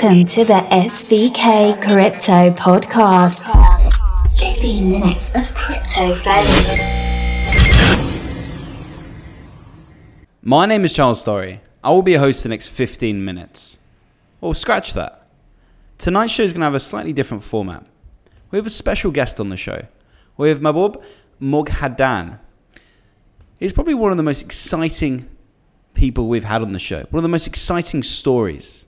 [0.00, 3.42] Welcome to the SVK Crypto Podcast.
[4.38, 6.78] 15 minutes of crypto fame.
[10.40, 11.58] My name is Charles Storry.
[11.82, 13.76] I will be a host the next 15 minutes.
[14.40, 15.26] Well, scratch that.
[15.98, 17.84] Tonight's show is going to have a slightly different format.
[18.52, 19.86] We have a special guest on the show.
[20.36, 21.02] We have Mahbod
[21.42, 22.38] Moghadam.
[23.58, 25.28] He's probably one of the most exciting
[25.94, 28.84] people we've had on the show, one of the most exciting stories.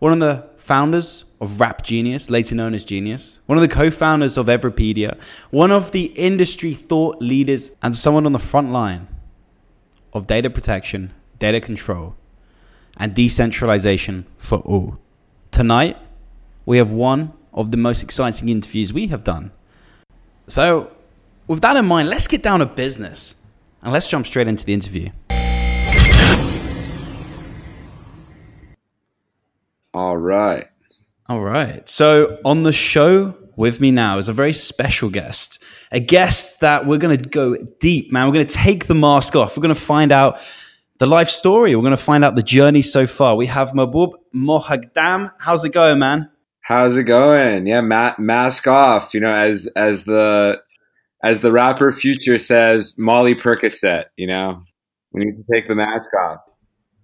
[0.00, 3.90] One of the founders of Rap Genius, later known as Genius, one of the co
[3.90, 5.18] founders of Everipedia,
[5.50, 9.08] one of the industry thought leaders, and someone on the front line
[10.12, 12.16] of data protection, data control,
[12.96, 14.98] and decentralization for all.
[15.50, 15.98] Tonight,
[16.64, 19.52] we have one of the most exciting interviews we have done.
[20.46, 20.90] So,
[21.46, 23.34] with that in mind, let's get down to business
[23.82, 25.10] and let's jump straight into the interview.
[30.00, 30.66] All right.
[31.28, 31.86] All right.
[31.86, 35.62] So, on the show with me now is a very special guest,
[35.92, 38.26] a guest that we're going to go deep, man.
[38.26, 39.58] We're going to take the mask off.
[39.58, 40.40] We're going to find out
[41.00, 41.76] the life story.
[41.76, 43.36] We're going to find out the journey so far.
[43.36, 45.32] We have Mahbod Moghadam.
[45.38, 46.30] How's it going, man?
[46.62, 47.66] How's it going?
[47.66, 49.12] Yeah, ma- mask off.
[49.12, 50.62] You know, as as the
[51.22, 54.04] as the rapper Future says, Molly Percocet.
[54.16, 54.62] You know,
[55.12, 56.40] we need to take the mask off.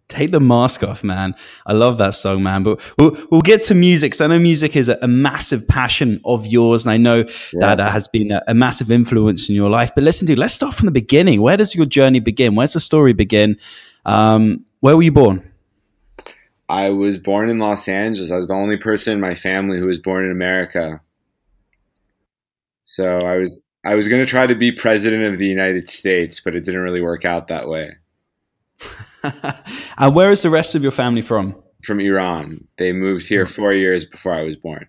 [0.09, 1.35] Take the mask off, man.
[1.67, 2.62] I love that song, man.
[2.62, 4.15] But we'll, we'll get to music.
[4.15, 7.75] So I know music is a, a massive passion of yours, and I know yeah.
[7.75, 9.91] that has been a, a, massive influence in your life.
[9.97, 11.43] But listen, dude, let's start from the beginning.
[11.43, 12.55] Where does your journey begin?
[12.55, 13.57] Where's the story begin?
[14.05, 15.53] Um, where were you born?
[16.69, 18.31] I was born in Los Angeles.
[18.31, 21.01] I was the only person in my family who was born in America.
[22.85, 26.41] So I was I was going to try to be president of the United States,
[26.41, 27.97] but it didn't really work out that way.
[29.99, 31.55] and where is the rest of your family from?
[31.85, 32.67] From Iran.
[32.79, 33.53] They moved here hmm.
[33.53, 34.87] four years before I was born.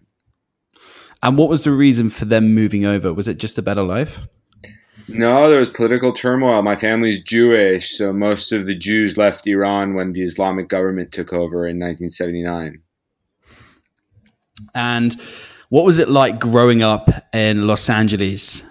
[1.24, 3.14] And what was the reason for them moving over?
[3.14, 4.28] Was it just a better life?
[5.08, 6.62] No, there was political turmoil.
[6.62, 11.31] My family's Jewish, so most of the Jews left Iran when the Islamic government took
[11.31, 12.81] over in 1979.
[14.76, 15.16] And
[15.70, 18.64] what was it like growing up in Los Angeles?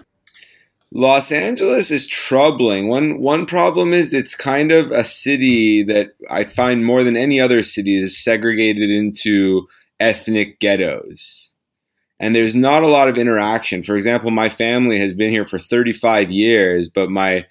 [0.91, 2.87] Los Angeles is troubling.
[2.87, 7.39] One one problem is it's kind of a city that I find more than any
[7.41, 9.67] other city is segregated into
[9.99, 11.53] ethnic ghettos.
[12.19, 13.83] And there's not a lot of interaction.
[13.83, 17.45] For example, my family has been here for 35 years, but my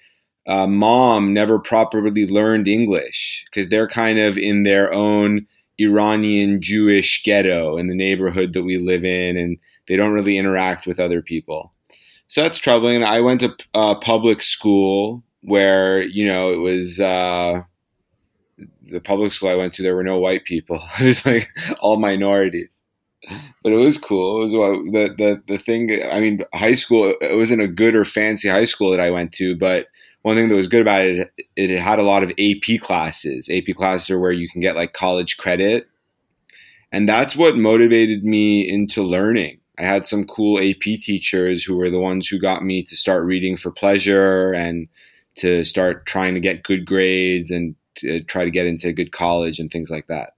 [0.45, 5.45] uh, mom never properly learned English because they're kind of in their own
[5.79, 10.87] Iranian Jewish ghetto in the neighborhood that we live in, and they don't really interact
[10.87, 11.73] with other people.
[12.27, 13.03] So that's troubling.
[13.03, 17.61] I went to uh, public school where you know it was uh,
[18.91, 19.81] the public school I went to.
[19.81, 20.81] There were no white people.
[20.99, 21.49] it was like
[21.79, 22.81] all minorities,
[23.63, 24.39] but it was cool.
[24.39, 26.01] It was the the the thing.
[26.11, 27.13] I mean, high school.
[27.21, 29.87] It wasn't a good or fancy high school that I went to, but
[30.23, 33.49] one thing that was good about it, it had a lot of AP classes.
[33.49, 35.87] AP classes are where you can get like college credit,
[36.91, 41.89] and that's what motivated me into learning I had some cool AP teachers who were
[41.89, 44.87] the ones who got me to start reading for pleasure and
[45.35, 48.93] to start trying to get good grades and to uh, try to get into a
[48.93, 50.33] good college and things like that.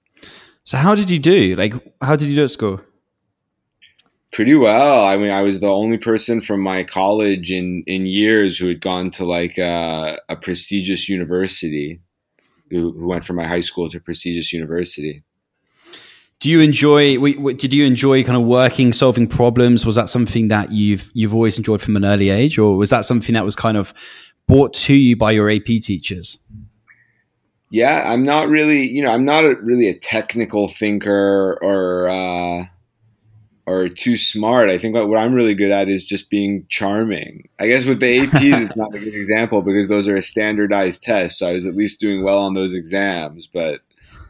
[0.66, 1.55] So how did you do?
[1.55, 2.81] Like how did you do at school?
[4.31, 5.05] Pretty well.
[5.05, 8.81] I mean, I was the only person from my college in in years who had
[8.81, 12.01] gone to like a, a prestigious university,
[12.69, 15.23] who, who went from my high school to a prestigious university
[16.39, 17.17] do you enjoy
[17.53, 19.85] did you enjoy kind of working solving problems?
[19.85, 22.57] Was that something that you've you've always enjoyed from an early age?
[22.57, 23.94] Or was that something that was kind of
[24.47, 26.38] brought to you by your ap teachers?
[27.72, 32.63] Yeah i'm not really you know i'm not a, really a technical thinker or uh,
[33.67, 34.71] or too smart.
[34.71, 37.50] I think what i'm really good at is just being charming.
[37.59, 41.03] I guess with the aps it's not a good example because those are a standardized
[41.03, 41.38] test.
[41.38, 43.81] So i was at least doing well on those exams but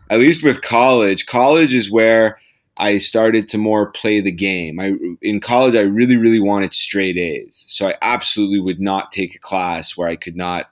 [0.09, 2.39] at least with college, college is where
[2.77, 4.79] I started to more play the game.
[4.79, 7.63] I in college I really really wanted straight A's.
[7.67, 10.71] So I absolutely would not take a class where I could not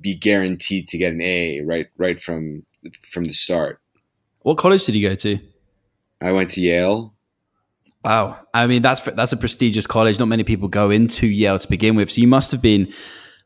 [0.00, 2.64] be guaranteed to get an A right right from
[3.08, 3.80] from the start.
[4.40, 5.38] What college did you go to?
[6.20, 7.14] I went to Yale.
[8.04, 8.40] Wow.
[8.52, 10.18] I mean that's that's a prestigious college.
[10.18, 12.10] Not many people go into Yale to begin with.
[12.10, 12.92] So you must have been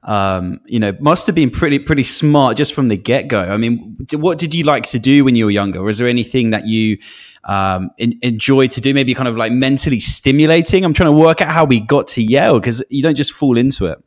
[0.05, 3.41] um, you know, must have been pretty pretty smart just from the get go.
[3.41, 5.83] I mean, what did you like to do when you were younger?
[5.83, 6.99] Was there anything that you
[7.45, 8.93] um, in, enjoyed to do?
[8.93, 10.85] Maybe kind of like mentally stimulating.
[10.85, 13.57] I'm trying to work out how we got to Yale because you don't just fall
[13.57, 13.99] into it.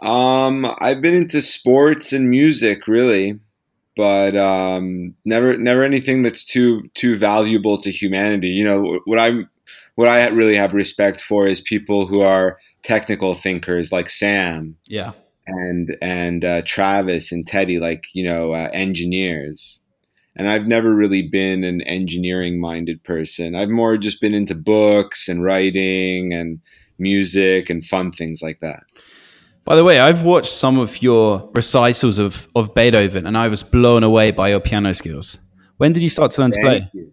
[0.00, 3.40] Um, I've been into sports and music really.
[3.96, 8.48] but um, never never anything that's too too valuable to humanity.
[8.48, 9.48] You know what I'm
[9.94, 14.76] what I really have respect for is people who are technical thinkers like Sam.
[14.86, 15.12] Yeah.
[15.46, 19.82] And and uh, Travis and Teddy, like you know, uh, engineers.
[20.36, 23.54] And I've never really been an engineering minded person.
[23.54, 26.60] I've more just been into books and writing and
[26.98, 28.82] music and fun things like that.
[29.64, 33.62] By the way, I've watched some of your recitals of, of Beethoven and I was
[33.62, 35.38] blown away by your piano skills.
[35.76, 36.90] When did you start to learn Thank to play?
[36.92, 37.12] You.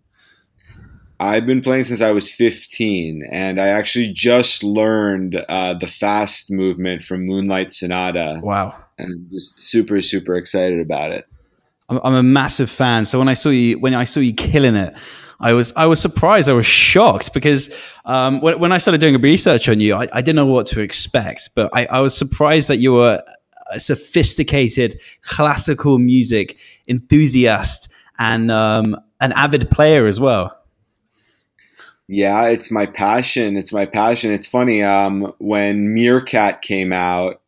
[1.22, 6.52] I've been playing since I was 15, and I actually just learned uh, the fast
[6.52, 8.40] movement from Moonlight Sonata.
[8.42, 8.76] Wow.
[8.98, 11.28] And I'm just super, super excited about it.
[11.90, 13.06] I'm, I'm a massive fan.
[13.06, 14.98] So when I saw you, when I saw you killing it,
[15.40, 16.50] I was I was surprised.
[16.50, 17.72] I was shocked because
[18.04, 20.82] um, when, when, I started doing research on you, I, I, didn't know what to
[20.82, 21.50] expect.
[21.56, 23.24] But I, I was surprised that you were
[23.72, 26.58] a sophisticated classical music
[26.88, 30.61] enthusiast and um, an avid player as well.
[32.12, 33.56] Yeah, it's my passion.
[33.56, 34.34] It's my passion.
[34.34, 34.84] It's funny.
[34.84, 37.42] Um, when Meerkat came out,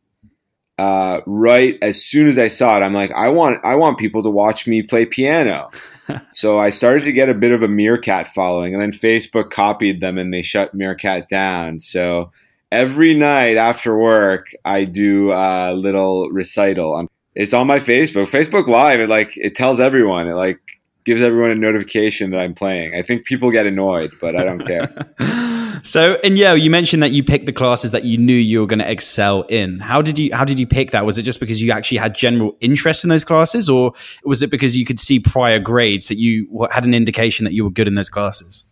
[0.77, 4.23] uh, right as soon as I saw it, I'm like, I want, I want people
[4.23, 5.69] to watch me play piano.
[6.31, 9.99] so I started to get a bit of a Meerkat following, and then Facebook copied
[9.99, 11.81] them and they shut Meerkat down.
[11.81, 12.31] So
[12.71, 17.05] every night after work, I do a little recital.
[17.35, 19.01] It's on my Facebook, Facebook Live.
[19.01, 20.29] It like it tells everyone.
[20.29, 20.61] It like
[21.05, 22.95] gives everyone a notification that I'm playing.
[22.95, 25.81] I think people get annoyed, but I don't care.
[25.83, 28.67] so, and yeah, you mentioned that you picked the classes that you knew you were
[28.67, 29.79] going to excel in.
[29.79, 31.05] How did you how did you pick that?
[31.05, 34.49] Was it just because you actually had general interest in those classes, or was it
[34.49, 37.87] because you could see prior grades that you had an indication that you were good
[37.87, 38.65] in those classes?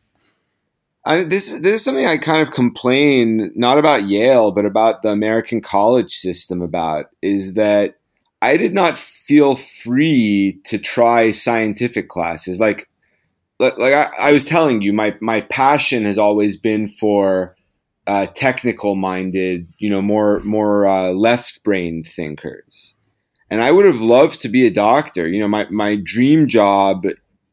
[1.03, 5.09] I, this this is something I kind of complain not about Yale, but about the
[5.09, 6.61] American college system.
[6.61, 7.95] About is that
[8.41, 12.59] I did not feel free to try scientific classes.
[12.59, 12.89] Like,
[13.59, 17.55] like, I, I was telling you, my my passion has always been for
[18.07, 22.95] uh, technical minded, you know, more more uh, left brain thinkers.
[23.51, 25.27] And I would have loved to be a doctor.
[25.27, 27.05] You know, my my dream job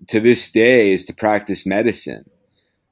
[0.06, 2.31] to this day is to practice medicine.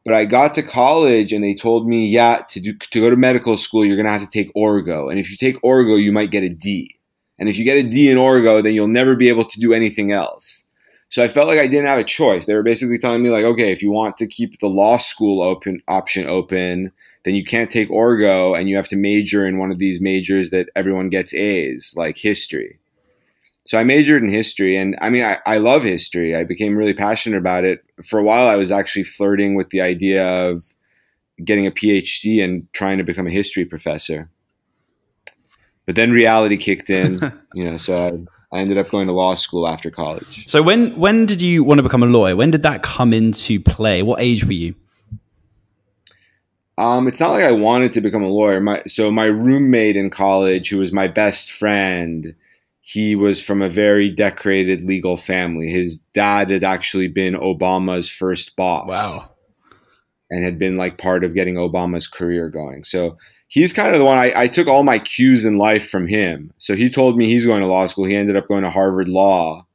[0.04, 3.16] But I got to college and they told me, yeah, to do to go to
[3.16, 6.30] medical school, you're gonna have to take orgo, and if you take orgo, you might
[6.30, 6.95] get a D.
[7.38, 9.72] And if you get a D in Orgo, then you'll never be able to do
[9.72, 10.64] anything else.
[11.08, 12.46] So I felt like I didn't have a choice.
[12.46, 15.42] They were basically telling me like, okay, if you want to keep the law school
[15.42, 16.92] open option open,
[17.24, 20.50] then you can't take Orgo and you have to major in one of these majors
[20.50, 22.78] that everyone gets A's, like history.
[23.66, 26.36] So I majored in history and I mean I, I love history.
[26.36, 27.84] I became really passionate about it.
[28.04, 30.62] For a while I was actually flirting with the idea of
[31.44, 34.30] getting a PhD and trying to become a history professor.
[35.86, 37.20] But then reality kicked in,
[37.54, 37.94] you know, so
[38.52, 40.44] I, I ended up going to law school after college.
[40.48, 42.36] So when when did you want to become a lawyer?
[42.36, 44.02] When did that come into play?
[44.02, 44.74] What age were you?
[46.78, 48.60] Um, it's not like I wanted to become a lawyer.
[48.60, 52.34] My so my roommate in college, who was my best friend,
[52.80, 55.68] he was from a very decorated legal family.
[55.68, 58.88] His dad had actually been Obama's first boss.
[58.88, 59.35] Wow.
[60.30, 62.82] And had been like part of getting Obama's career going.
[62.82, 66.08] So he's kind of the one I, I, took all my cues in life from
[66.08, 66.52] him.
[66.58, 68.06] So he told me he's going to law school.
[68.06, 69.66] He ended up going to Harvard Law.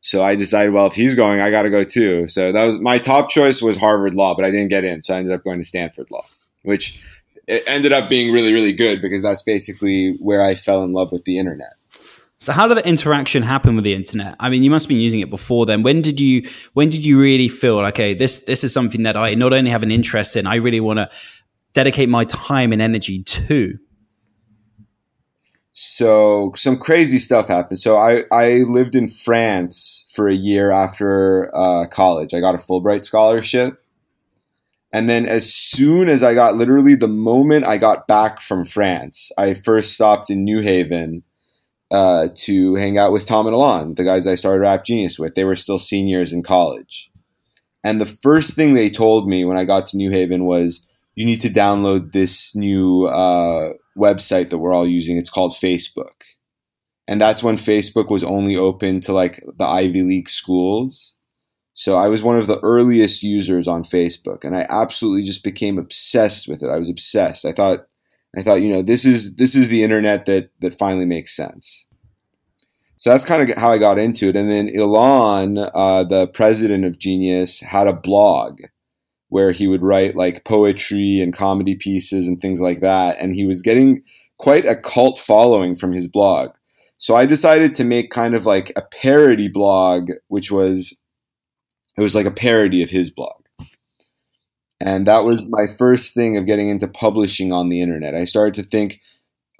[0.00, 2.26] So I decided, well, if he's going, I got to go too.
[2.28, 5.02] So that was my top choice was Harvard Law, but I didn't get in.
[5.02, 6.24] So I ended up going to Stanford Law,
[6.62, 6.98] which
[7.46, 11.12] it ended up being really, really good because that's basically where I fell in love
[11.12, 11.74] with the internet.
[12.40, 14.34] So how did the interaction happen with the internet?
[14.40, 15.82] I mean, you must have been using it before then.
[15.82, 19.14] When did you when did you really feel like, okay, this this is something that
[19.16, 21.10] I not only have an interest in, I really want to
[21.74, 23.74] dedicate my time and energy to?
[25.72, 27.78] So some crazy stuff happened.
[27.78, 32.32] So I, I lived in France for a year after uh, college.
[32.32, 33.82] I got a Fulbright scholarship.
[34.92, 39.30] And then as soon as I got literally the moment I got back from France,
[39.38, 41.22] I first stopped in New Haven
[41.90, 45.34] uh, to hang out with Tom and Ilan, the guys I started Rap Genius with.
[45.34, 47.10] They were still seniors in college.
[47.82, 51.26] And the first thing they told me when I got to New Haven was, you
[51.26, 55.16] need to download this new uh, website that we're all using.
[55.16, 56.22] It's called Facebook.
[57.08, 61.16] And that's when Facebook was only open to like the Ivy League schools.
[61.74, 65.78] So I was one of the earliest users on Facebook and I absolutely just became
[65.78, 66.70] obsessed with it.
[66.70, 67.44] I was obsessed.
[67.44, 67.86] I thought
[68.36, 71.86] I thought, you know, this is this is the internet that that finally makes sense.
[72.96, 74.36] So that's kind of how I got into it.
[74.36, 78.60] And then Ilan, uh, the president of Genius, had a blog
[79.30, 83.16] where he would write like poetry and comedy pieces and things like that.
[83.18, 84.02] And he was getting
[84.36, 86.50] quite a cult following from his blog.
[86.98, 90.94] So I decided to make kind of like a parody blog, which was
[91.96, 93.39] it was like a parody of his blog.
[94.80, 98.14] And that was my first thing of getting into publishing on the internet.
[98.14, 99.00] I started to think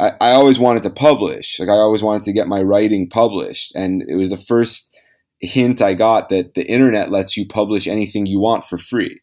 [0.01, 1.61] I, I always wanted to publish.
[1.61, 3.75] Like I always wanted to get my writing published.
[3.77, 4.97] And it was the first
[5.41, 9.21] hint I got that the internet lets you publish anything you want for free.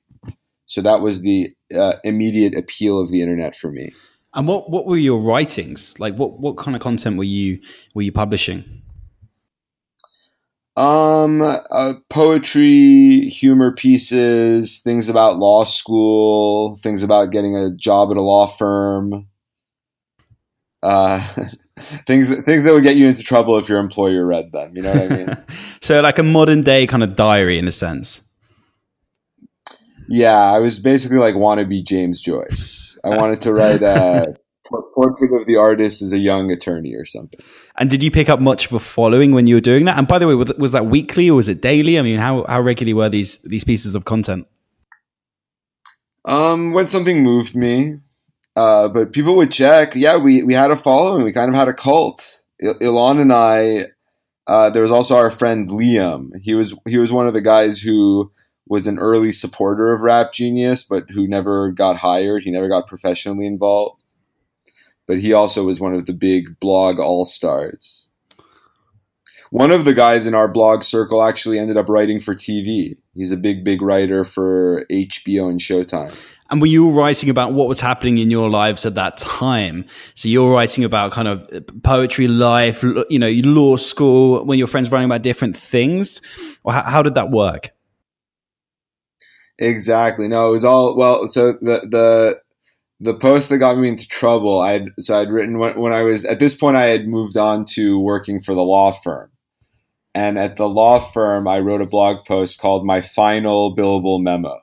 [0.65, 3.93] So that was the uh, immediate appeal of the internet for me.
[4.33, 6.15] And what what were your writings like?
[6.15, 7.59] What what kind of content were you
[7.95, 8.83] were you publishing?
[10.77, 18.17] Um, uh, poetry, humor pieces, things about law school, things about getting a job at
[18.17, 19.27] a law firm.
[20.83, 21.19] Uh,
[22.05, 24.75] things things that would get you into trouble if your employer read them.
[24.75, 25.37] You know what I mean?
[25.81, 28.21] so, like a modern day kind of diary, in a sense.
[30.07, 32.99] Yeah, I was basically like wannabe James Joyce.
[33.03, 34.35] I wanted to write a
[34.93, 37.39] portrait of the artist as a young attorney or something.
[37.79, 39.97] And did you pick up much of a following when you were doing that?
[39.97, 41.99] And by the way, was that weekly or was it daily?
[41.99, 44.47] I mean, how how regularly were these these pieces of content?
[46.25, 47.97] Um, when something moved me,
[48.55, 49.93] uh, but people would check.
[49.95, 51.23] Yeah, we we had a following.
[51.23, 52.41] We kind of had a cult.
[52.59, 53.85] Il- Ilan and I.
[54.47, 56.29] Uh, there was also our friend Liam.
[56.41, 58.31] He was he was one of the guys who
[58.67, 62.43] was an early supporter of Rap Genius, but who never got hired.
[62.43, 64.06] He never got professionally involved.
[65.07, 68.09] But he also was one of the big blog all stars.
[69.49, 72.97] One of the guys in our blog circle actually ended up writing for TV.
[73.15, 76.13] He's a big, big writer for HBO and Showtime.
[76.49, 79.85] And were you writing about what was happening in your lives at that time?
[80.15, 81.49] So you're writing about kind of
[81.83, 86.21] poetry life, you know, law school, when your friends writing about different things,
[86.63, 87.71] or how, how did that work?
[89.59, 90.27] Exactly.
[90.27, 91.27] No, it was all well.
[91.27, 92.39] So the the
[92.99, 96.03] the post that got me into trouble, I had so I'd written when, when I
[96.03, 99.29] was at this point I had moved on to working for the law firm,
[100.15, 104.59] and at the law firm I wrote a blog post called "My Final Billable Memo,"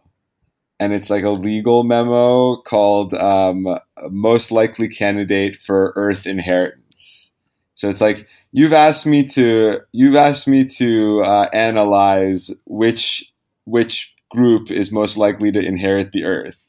[0.80, 3.78] and it's like a legal memo called um,
[4.10, 7.32] "Most Likely Candidate for Earth Inheritance."
[7.74, 13.32] So it's like you've asked me to you've asked me to uh, analyze which
[13.64, 16.66] which group is most likely to inherit the earth.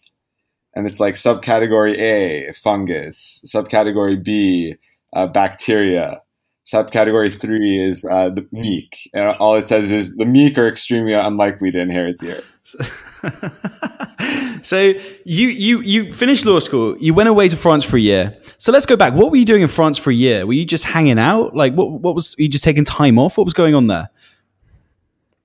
[0.75, 4.75] And it's like subcategory A, fungus, subcategory B,
[5.13, 6.21] uh, bacteria,
[6.65, 9.09] subcategory three is uh, the meek.
[9.13, 12.51] And all it says is the meek are extremely unlikely to inherit the earth.
[14.65, 16.97] so you you you finished law school.
[16.97, 18.35] You went away to France for a year.
[18.57, 19.13] So let's go back.
[19.13, 20.47] What were you doing in France for a year?
[20.47, 21.55] Were you just hanging out?
[21.55, 23.37] Like what what was you just taking time off?
[23.37, 24.09] What was going on there?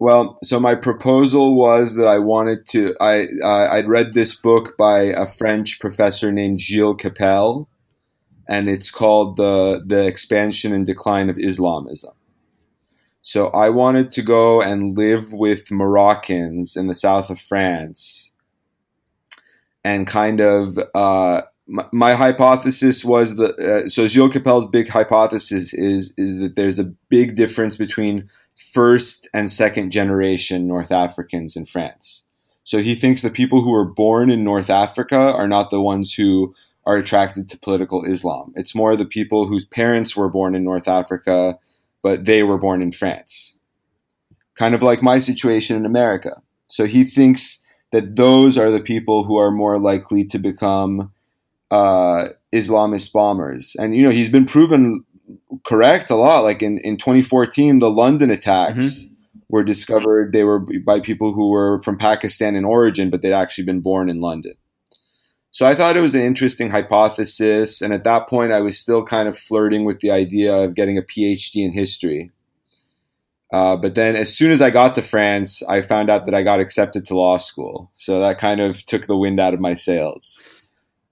[0.00, 2.94] Well, so my proposal was that I wanted to.
[3.02, 7.66] I uh, I'd read this book by a French professor named Gilles Kepel,
[8.48, 12.14] and it's called the the Expansion and Decline of Islamism.
[13.20, 18.32] So I wanted to go and live with Moroccans in the south of France,
[19.84, 20.78] and kind of.
[20.94, 21.42] Uh,
[21.72, 26.80] my, my hypothesis was that uh, so Gilles Kepel's big hypothesis is is that there's
[26.80, 28.28] a big difference between
[28.60, 32.24] first and second generation North Africans in France.
[32.62, 36.12] So he thinks the people who were born in North Africa are not the ones
[36.12, 36.54] who
[36.86, 38.52] are attracted to political Islam.
[38.54, 41.58] It's more the people whose parents were born in North Africa,
[42.02, 43.58] but they were born in France.
[44.54, 46.42] Kind of like my situation in America.
[46.66, 47.58] So he thinks
[47.92, 51.10] that those are the people who are more likely to become
[51.70, 52.24] uh,
[52.54, 53.74] Islamist bombers.
[53.78, 55.04] And, you know, he's been proven
[55.64, 56.40] correct a lot.
[56.40, 59.38] Like in, in 2014, the London attacks mm-hmm.
[59.48, 60.32] were discovered.
[60.32, 64.08] They were by people who were from Pakistan in origin, but they'd actually been born
[64.08, 64.54] in London.
[65.52, 67.82] So I thought it was an interesting hypothesis.
[67.82, 70.96] And at that point, I was still kind of flirting with the idea of getting
[70.96, 72.30] a PhD in history.
[73.52, 76.44] Uh, but then as soon as I got to France, I found out that I
[76.44, 77.90] got accepted to law school.
[77.94, 80.40] So that kind of took the wind out of my sails.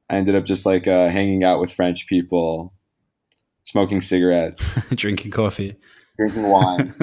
[0.08, 2.72] I ended up just like uh, hanging out with French people,
[3.68, 5.76] smoking cigarettes, drinking coffee,
[6.16, 6.94] drinking wine.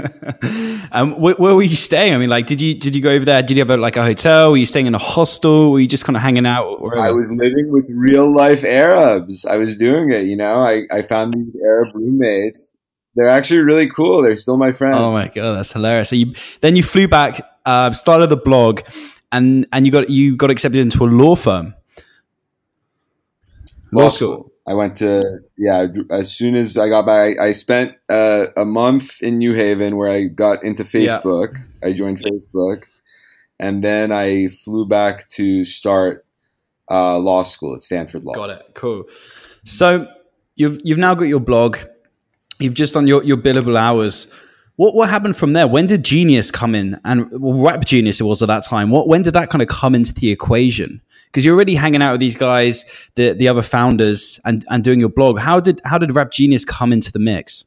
[0.91, 2.15] um, where, where, were you staying?
[2.15, 3.43] I mean, like, did you did you go over there?
[3.43, 4.51] Did you have a, like a hotel?
[4.51, 5.72] Were you staying in a hostel?
[5.72, 6.81] Were you just kind of hanging out?
[6.81, 7.01] Wherever?
[7.01, 9.45] I was living with real life Arabs.
[9.45, 10.25] I was doing it.
[10.25, 12.74] You know, I I found these Arab roommates.
[13.15, 14.24] They're actually really cool.
[14.24, 14.98] They're still my friends.
[14.98, 16.10] Oh my god, that's hilarious!
[16.10, 18.81] So you then you flew back, uh, started the blog,
[19.31, 21.75] and and you got you got accepted into a law firm.
[23.93, 24.51] Law school.
[24.67, 25.88] I went to yeah.
[26.10, 29.95] As soon as I got back, I, I spent uh, a month in New Haven
[29.95, 31.55] where I got into Facebook.
[31.55, 31.89] Yeah.
[31.89, 32.86] I joined Facebook,
[33.60, 36.25] and then I flew back to start
[36.89, 38.34] uh, law school at Stanford Law.
[38.34, 38.72] Got it.
[38.74, 39.03] Cool.
[39.65, 40.07] So
[40.55, 41.77] you've you've now got your blog.
[42.60, 44.31] you've just done your, your billable hours.
[44.77, 45.67] What what happened from there?
[45.67, 47.00] When did Genius come in?
[47.05, 48.89] And well, Rap Genius it was at that time.
[48.89, 51.01] What when did that kind of come into the equation?
[51.35, 55.01] Because you're already hanging out with these guys, the the other founders, and and doing
[55.01, 55.37] your blog.
[55.37, 57.65] How did how did Rap Genius come into the mix?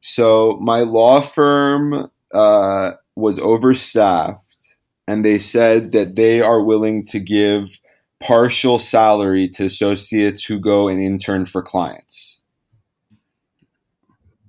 [0.00, 4.74] So my law firm uh, was overstaffed,
[5.06, 7.78] and they said that they are willing to give
[8.18, 12.42] partial salary to associates who go and intern for clients.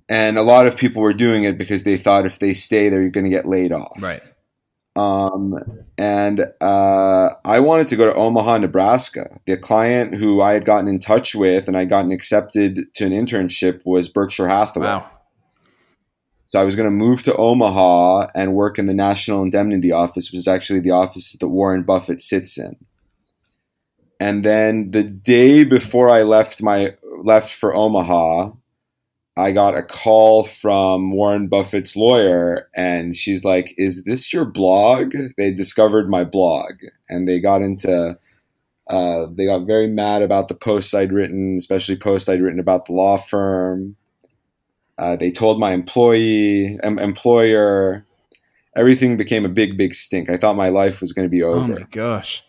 [0.08, 3.08] And a lot of people were doing it because they thought if they stay, they're
[3.10, 4.02] going to get laid off.
[4.02, 4.20] Right.
[4.96, 5.54] Um,
[6.00, 9.38] and uh, I wanted to go to Omaha, Nebraska.
[9.44, 13.12] The client who I had gotten in touch with and I gotten accepted to an
[13.12, 14.86] internship was Berkshire Hathaway.
[14.86, 15.10] Wow.
[16.46, 20.32] So I was going to move to Omaha and work in the National Indemnity Office,
[20.32, 22.76] which is actually the office that Warren Buffett sits in.
[24.18, 28.52] And then the day before I left my left for Omaha,
[29.36, 35.14] I got a call from Warren Buffett's lawyer, and she's like, "Is this your blog?"
[35.36, 36.72] They discovered my blog,
[37.08, 38.18] and they got into.
[38.88, 42.86] Uh, they got very mad about the posts I'd written, especially posts I'd written about
[42.86, 43.94] the law firm.
[44.98, 48.04] Uh, they told my employee, em- employer,
[48.76, 50.28] everything became a big, big stink.
[50.28, 51.72] I thought my life was going to be over.
[51.72, 52.42] Oh my gosh.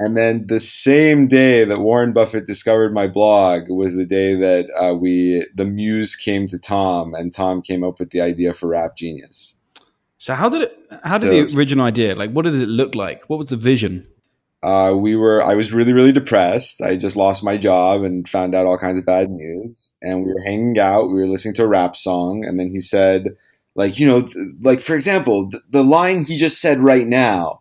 [0.00, 4.66] And then the same day that Warren Buffett discovered my blog was the day that
[4.80, 8.68] uh, we the muse came to Tom, and Tom came up with the idea for
[8.68, 9.56] Rap Genius.
[10.18, 10.78] So how did it?
[11.04, 12.14] How did So- the original idea?
[12.14, 13.22] Like, what did it look like?
[13.28, 14.06] What was the vision?
[14.62, 16.82] Uh, we were I was really really depressed.
[16.82, 19.94] I just lost my job and found out all kinds of bad news.
[20.02, 21.06] And we were hanging out.
[21.08, 23.36] We were listening to a rap song, and then he said,
[23.76, 27.60] like you know, th- like for example, th- the line he just said right now.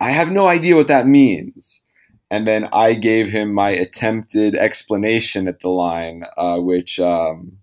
[0.00, 1.82] I have no idea what that means.
[2.30, 7.58] And then I gave him my attempted explanation at the line, uh, which um,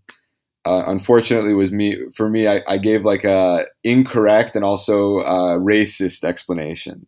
[0.65, 1.97] uh, unfortunately was me.
[2.13, 7.07] For me, I, I gave like a incorrect and also uh, racist explanation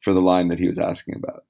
[0.00, 1.44] for the line that he was asking about.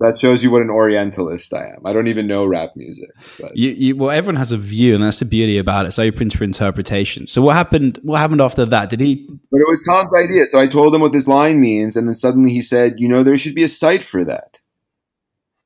[0.00, 1.84] That shows you what an Orientalist I am.
[1.84, 3.10] I don't even know rap music.
[3.40, 3.56] But.
[3.56, 5.88] You, you, well, everyone has a view, and that's the beauty about it.
[5.88, 7.26] It's open to interpretation.
[7.26, 7.98] So what happened?
[8.02, 8.90] What happened after that?
[8.90, 9.26] Did he?
[9.50, 10.46] But it was Tom's idea.
[10.46, 13.24] So I told him what this line means, and then suddenly he said, you know,
[13.24, 14.60] there should be a site for that.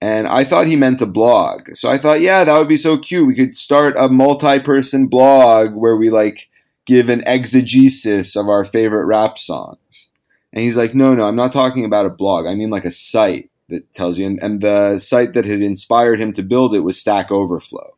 [0.00, 1.76] And I thought he meant a blog.
[1.76, 3.26] So I thought, yeah, that would be so cute.
[3.26, 6.48] We could start a multi person blog where we like
[6.86, 10.10] give an exegesis of our favorite rap songs.
[10.52, 12.46] And he's like, no, no, I'm not talking about a blog.
[12.46, 14.26] I mean like a site that tells you.
[14.26, 17.96] And, and the site that had inspired him to build it was Stack Overflow.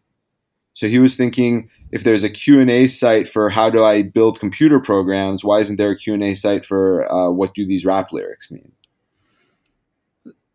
[0.72, 4.80] So he was thinking, if there's a Q&A site for how do I build computer
[4.80, 8.72] programs, why isn't there a Q&A site for uh, what do these rap lyrics mean?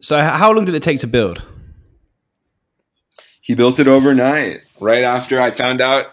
[0.01, 1.41] So how long did it take to build?
[3.41, 6.07] He built it overnight, right after I found out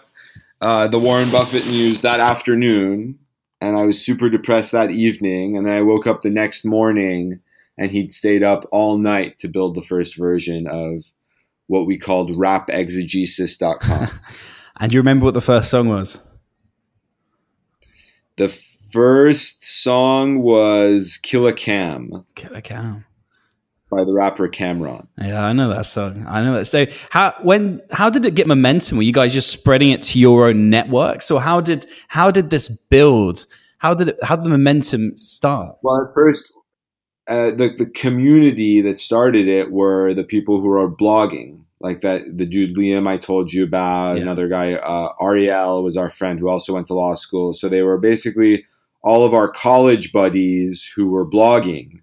[0.61, 3.19] uh, the Warren Buffett news that afternoon.
[3.59, 5.57] And I was super depressed that evening.
[5.57, 7.41] And then I woke up the next morning
[7.77, 11.03] and he'd stayed up all night to build the first version of
[11.67, 14.09] what we called rapexegesis.com.
[14.79, 16.19] And do you remember what the first song was?
[18.37, 18.47] the
[18.91, 23.05] first song was Killa Cam Killer Cam.
[23.89, 25.07] by the rapper Cam'ron.
[25.17, 26.25] Yeah, I know that song.
[26.27, 26.65] I know that.
[26.65, 28.97] So how when how did it get momentum?
[28.97, 32.49] Were you guys just spreading it to your own networks, or how did how did
[32.49, 33.45] this build?
[33.79, 34.17] How did it?
[34.23, 35.75] How did the momentum start?
[35.81, 36.53] Well, at first,
[37.27, 42.37] uh, the the community that started it were the people who are blogging, like that
[42.37, 44.15] the dude Liam I told you about.
[44.15, 44.23] Yeah.
[44.23, 47.53] Another guy, uh, Ariel, was our friend who also went to law school.
[47.53, 48.65] So they were basically
[49.03, 52.01] all of our college buddies who were blogging,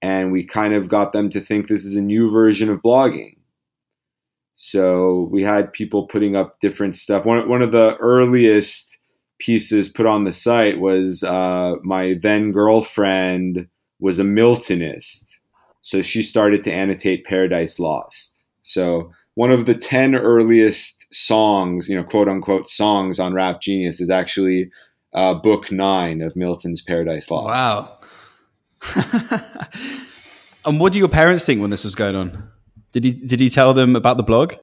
[0.00, 3.36] and we kind of got them to think this is a new version of blogging.
[4.54, 7.24] So we had people putting up different stuff.
[7.26, 8.98] One one of the earliest
[9.40, 13.66] pieces put on the site was uh, my then girlfriend
[14.02, 15.38] was a Miltonist,
[15.80, 18.44] so she started to annotate Paradise Lost.
[18.60, 24.00] So one of the ten earliest songs, you know, quote unquote songs on Rap Genius
[24.00, 24.70] is actually
[25.14, 27.46] uh, book nine of Milton's Paradise Lost.
[27.46, 27.98] Wow.
[30.64, 32.50] and what do your parents think when this was going on?
[32.90, 34.54] Did he did he tell them about the blog?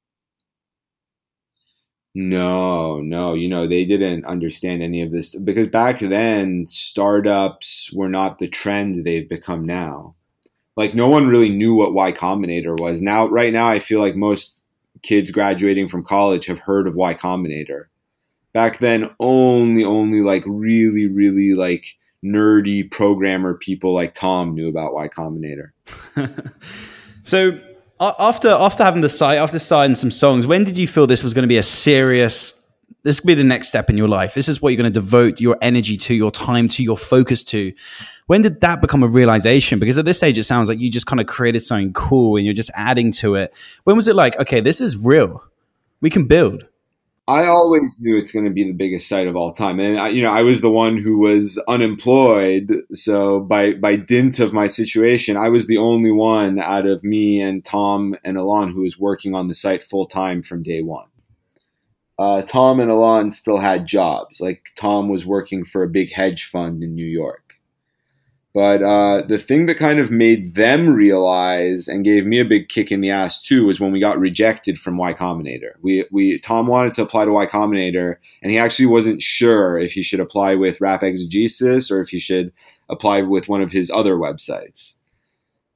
[2.16, 8.10] No, no, you know, they didn't understand any of this because back then startups were
[8.10, 10.16] not the trend they've become now.
[10.76, 13.02] Like no one really knew what Y Combinator was.
[13.02, 14.62] Now right now I feel like most
[15.04, 17.86] kids graduating from college have heard of Y Combinator.
[18.54, 21.86] Back then only only like really really like
[22.26, 25.72] nerdy programmer people like Tom knew about Y Combinator.
[27.24, 27.60] so
[28.00, 31.34] after after having the site, after starting some songs, when did you feel this was
[31.34, 32.56] going to be a serious?
[33.04, 34.34] This could be the next step in your life.
[34.34, 37.44] This is what you're going to devote your energy to, your time to, your focus
[37.46, 37.74] to.
[38.28, 39.80] When did that become a realization?
[39.80, 42.46] Because at this stage, it sounds like you just kind of created something cool and
[42.46, 43.54] you're just adding to it.
[43.86, 45.44] When was it like, okay, this is real?
[46.02, 46.68] We can build.
[47.30, 50.08] I always knew it's going to be the biggest site of all time, and I,
[50.08, 52.74] you know I was the one who was unemployed.
[52.94, 57.40] So by by dint of my situation, I was the only one out of me
[57.40, 61.06] and Tom and Ilan who was working on the site full time from day one.
[62.18, 64.42] Uh, Tom and Ilan still had jobs.
[64.42, 67.49] Like Tom was working for a big hedge fund in New York.
[68.54, 72.68] But uh, the thing that kind of made them realize and gave me a big
[72.68, 75.74] kick in the ass too was when we got rejected from Y Combinator.
[75.82, 79.92] We, we Tom wanted to apply to Y Combinator, and he actually wasn't sure if
[79.92, 82.52] he should apply with Rap Exegesis or if he should
[82.90, 84.96] apply with one of his other websites.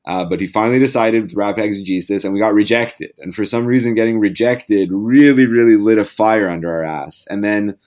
[0.06, 3.14] Uh, but he finally decided with Rap Exegesis, and we got rejected.
[3.20, 7.26] And for some reason, getting rejected really, really lit a fire under our ass.
[7.30, 7.78] And then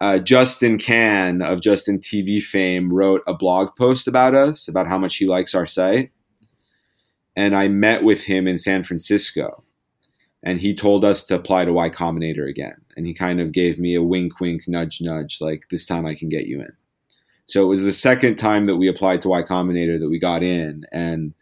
[0.00, 4.98] uh, Justin Kan of Justin TV fame wrote a blog post about us, about how
[4.98, 6.12] much he likes our site.
[7.34, 9.64] And I met with him in San Francisco.
[10.44, 12.76] And he told us to apply to Y Combinator again.
[12.96, 16.14] And he kind of gave me a wink, wink, nudge, nudge, like this time I
[16.14, 16.72] can get you in.
[17.46, 20.44] So it was the second time that we applied to Y Combinator that we got
[20.44, 20.84] in.
[20.92, 21.34] And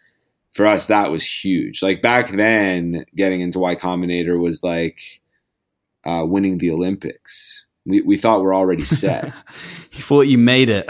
[0.50, 1.82] for us, that was huge.
[1.82, 5.20] Like back then, getting into Y Combinator was like
[6.04, 9.32] uh, winning the Olympics we, we thought we're already set.
[9.92, 10.88] you thought you made it.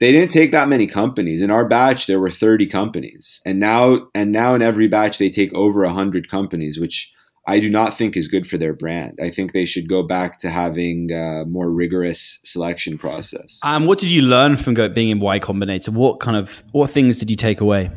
[0.00, 1.40] They didn't take that many companies.
[1.40, 5.30] In our batch, there were 30 companies, and now and now in every batch they
[5.30, 7.10] take over 100 companies, which
[7.46, 9.18] I do not think is good for their brand.
[9.22, 13.60] I think they should go back to having a more rigorous selection process.
[13.62, 15.90] Um, what did you learn from being in Y Combinator?
[15.90, 17.90] What kind of what things did you take away?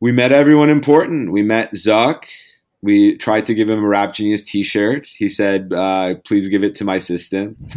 [0.00, 1.32] We met everyone important.
[1.32, 2.24] We met Zuck.
[2.82, 5.06] We tried to give him a Rap Genius T-shirt.
[5.06, 7.58] He said, uh, "Please give it to my assistant."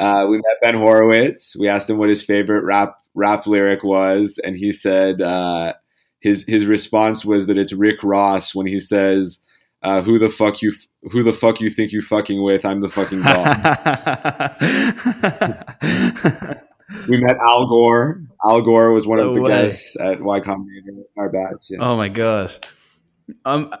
[0.00, 1.56] uh, we met Ben Horowitz.
[1.58, 5.74] We asked him what his favorite rap rap lyric was, and he said uh,
[6.20, 9.42] his his response was that it's Rick Ross when he says,
[9.82, 10.72] uh, "Who the fuck you
[11.12, 12.64] who the fuck you think you fucking with?
[12.64, 13.56] I'm the fucking boss."
[17.08, 18.22] we met Al Gore.
[18.44, 19.50] Al Gore was one no of the way.
[19.50, 21.66] guests at Y Combinator our batch.
[21.70, 21.78] Yeah.
[21.80, 22.58] Oh my gosh.
[23.44, 23.72] Um,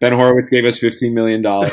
[0.00, 1.72] ben Horowitz gave us fifteen million dollars.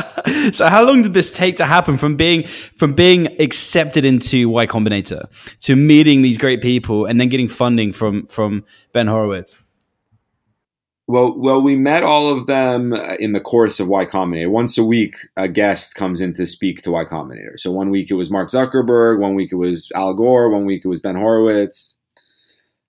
[0.52, 4.66] so how long did this take to happen from being from being accepted into Y
[4.66, 5.24] Combinator
[5.60, 9.62] to meeting these great people and then getting funding from from Ben Horowitz?
[11.08, 14.50] Well, well, we met all of them in the course of Y Combinator.
[14.50, 17.58] Once a week, a guest comes in to speak to Y Combinator.
[17.58, 20.84] So one week it was Mark Zuckerberg, one week it was Al Gore, one week
[20.84, 21.96] it was Ben Horowitz.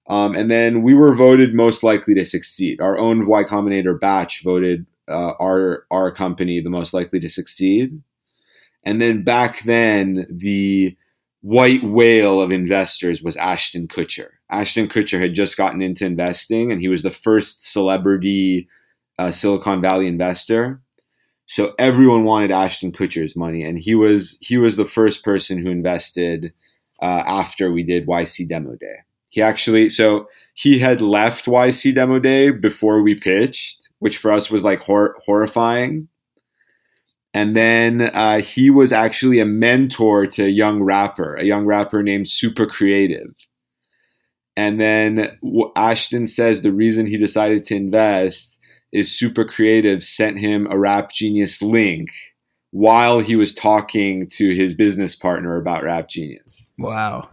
[0.08, 2.82] Um, and then we were voted most likely to succeed.
[2.82, 8.02] Our own Y Combinator batch voted uh, our our company the most likely to succeed.
[8.84, 10.98] And then back then, the
[11.42, 14.30] white whale of investors was Ashton Kutcher.
[14.50, 18.68] Ashton Kutcher had just gotten into investing, and he was the first celebrity
[19.20, 20.82] uh, Silicon Valley investor.
[21.46, 25.70] So everyone wanted Ashton Kutcher's money, and he was he was the first person who
[25.70, 26.54] invested
[27.02, 28.98] uh, after we did YC Demo Day.
[29.34, 34.52] He actually, so he had left YC Demo Day before we pitched, which for us
[34.52, 36.08] was like hor- horrifying.
[37.34, 42.04] And then uh, he was actually a mentor to a young rapper, a young rapper
[42.04, 43.34] named Super Creative.
[44.56, 45.36] And then
[45.76, 48.60] Ashton says the reason he decided to invest
[48.92, 52.10] is Super Creative sent him a Rap Genius link
[52.70, 56.70] while he was talking to his business partner about Rap Genius.
[56.78, 57.30] Wow.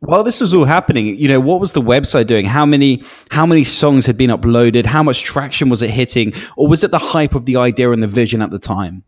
[0.00, 2.46] While this was all happening, you know, what was the website doing?
[2.46, 4.86] How many how many songs had been uploaded?
[4.86, 6.32] How much traction was it hitting?
[6.56, 9.04] Or was it the hype of the idea and the vision at the time?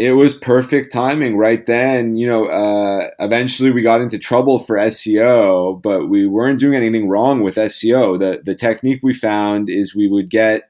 [0.00, 2.16] It was perfect timing right then.
[2.16, 7.08] You know, uh, eventually we got into trouble for SEO, but we weren't doing anything
[7.08, 8.18] wrong with SEO.
[8.18, 10.68] The the technique we found is we would get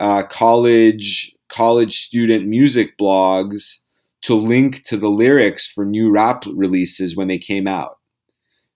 [0.00, 3.80] uh, college college student music blogs
[4.22, 7.98] to link to the lyrics for new rap releases when they came out.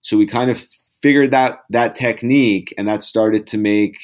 [0.01, 0.63] So we kind of
[1.01, 3.97] figured that that technique, and that started to make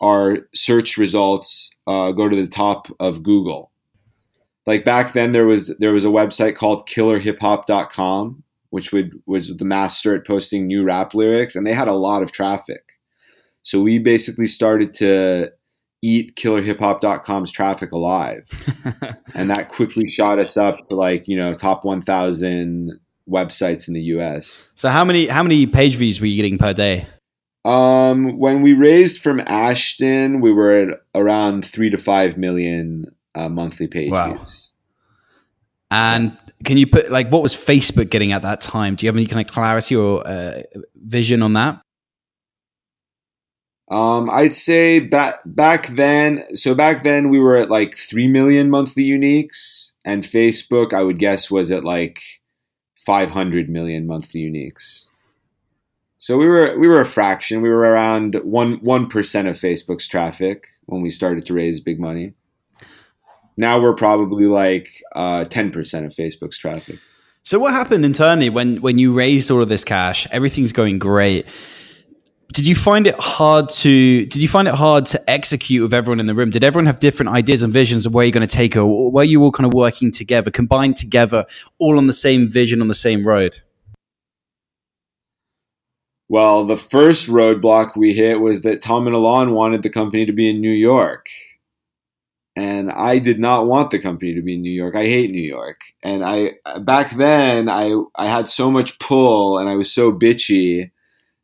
[0.00, 3.70] our search results uh, go to the top of Google.
[4.66, 9.64] Like back then, there was there was a website called KillerHipHop.com, which would was the
[9.64, 12.92] master at posting new rap lyrics, and they had a lot of traffic.
[13.62, 15.50] So we basically started to
[16.02, 18.44] eat killerhiphop.com's traffic alive.
[19.34, 24.02] and that quickly shot us up to like, you know, top 1000 websites in the
[24.02, 24.72] US.
[24.74, 27.08] So how many how many page views were you getting per day?
[27.64, 33.48] Um, when we raised from Ashton, we were at around three to five million uh,
[33.48, 34.34] monthly page Wow.
[34.34, 34.70] views.
[35.90, 38.94] And can you put like what was Facebook getting at that time?
[38.94, 40.62] Do you have any kind of clarity or uh,
[40.94, 41.80] vision on that?
[43.88, 46.42] Um, I'd say back back then.
[46.54, 51.18] So back then we were at like three million monthly uniques, and Facebook, I would
[51.18, 52.20] guess, was at like
[52.96, 55.06] five hundred million monthly uniques.
[56.18, 57.62] So we were we were a fraction.
[57.62, 62.00] We were around one one percent of Facebook's traffic when we started to raise big
[62.00, 62.32] money.
[63.56, 66.98] Now we're probably like uh, ten percent of Facebook's traffic.
[67.44, 70.26] So what happened internally when when you raised all of this cash?
[70.32, 71.46] Everything's going great.
[72.52, 76.20] Did you find it hard to did you find it hard to execute with everyone
[76.20, 76.50] in the room?
[76.50, 78.78] Did everyone have different ideas and visions of where you're going to take it?
[78.78, 81.44] Or were you all kind of working together, combined together,
[81.78, 83.62] all on the same vision, on the same road?
[86.28, 90.32] Well, the first roadblock we hit was that Tom and Ilan wanted the company to
[90.32, 91.28] be in New York.
[92.56, 94.96] And I did not want the company to be in New York.
[94.96, 95.80] I hate New York.
[96.02, 100.90] And I back then I I had so much pull and I was so bitchy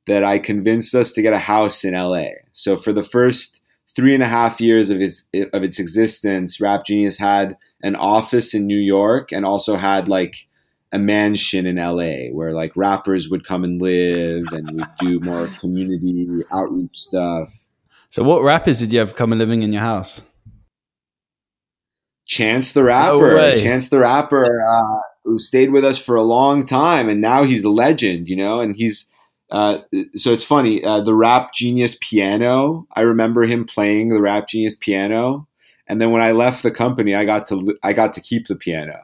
[0.07, 2.27] that I convinced us to get a house in LA.
[2.53, 3.62] So for the first
[3.95, 8.55] three and a half years of its of its existence, Rap Genius had an office
[8.55, 10.49] in New York and also had like
[10.93, 15.49] a mansion in LA where like rappers would come and live and we'd do more
[15.61, 17.51] community outreach stuff.
[18.11, 20.21] So what rappers did you have come and living in your house?
[22.27, 23.37] Chance the Rapper.
[23.37, 23.62] way.
[23.62, 27.65] Chance the Rapper, uh, who stayed with us for a long time, and now he's
[27.65, 28.61] a legend, you know.
[28.61, 29.07] And he's
[29.53, 29.79] uh,
[30.15, 30.83] so it's funny.
[30.83, 32.87] Uh, the Rap Genius piano.
[32.95, 35.47] I remember him playing the Rap Genius piano,
[35.87, 38.57] and then when I left the company, I got to I got to keep the
[38.57, 39.01] piano,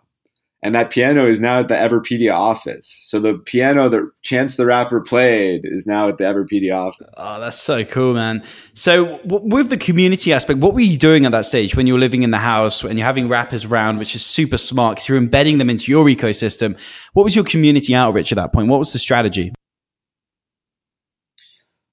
[0.62, 2.88] and that piano is now at the Everipedia office.
[3.04, 7.10] So the piano that Chance the Rapper played is now at the Everipedia office.
[7.18, 8.42] Oh, that's so cool, man.
[8.72, 11.92] So, w- with the community aspect, what were you doing at that stage when you
[11.92, 15.10] were living in the house and you're having rappers around, which is super smart because
[15.10, 16.80] you're embedding them into your ecosystem?
[17.12, 18.68] What was your community outreach at that point?
[18.68, 19.52] What was the strategy?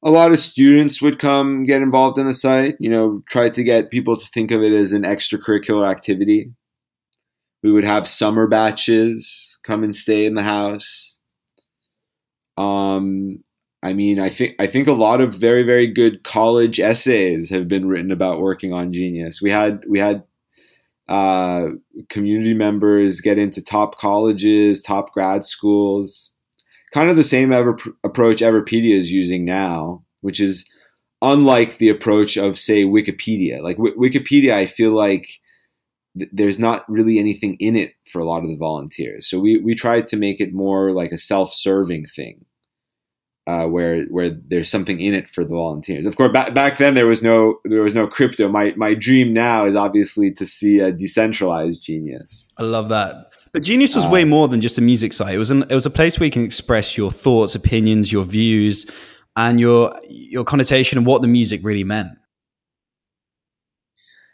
[0.06, 2.76] A lot of students would come get involved in the site.
[2.80, 6.52] You know, try to get people to think of it as an extracurricular activity.
[7.64, 11.18] We would have summer batches come and stay in the house.
[12.56, 13.44] Um,
[13.82, 17.68] I mean, I think I think a lot of very very good college essays have
[17.68, 19.42] been written about working on Genius.
[19.42, 20.24] We had we had
[21.10, 21.70] uh,
[22.10, 26.35] community members get into top colleges, top grad schools
[26.96, 30.66] kind of the same ever, approach Everipedia is using now, which is
[31.22, 33.62] unlike the approach of, say, Wikipedia.
[33.62, 35.28] Like w- Wikipedia, I feel like
[36.18, 39.28] th- there's not really anything in it for a lot of the volunteers.
[39.30, 42.46] So we, we tried to make it more like a self-serving thing.
[43.48, 46.08] Uh, where where there's something in it for the volunteers.
[46.08, 48.50] Of course, back, back then there was no there was no crypto.
[48.50, 52.50] My my dream now is obviously to see a decentralized genius.
[52.58, 53.35] I love that.
[53.56, 55.34] But Genius was way more than just a music site.
[55.34, 58.26] It was an, it was a place where you can express your thoughts, opinions, your
[58.26, 58.86] views,
[59.38, 62.10] and your your connotation of what the music really meant.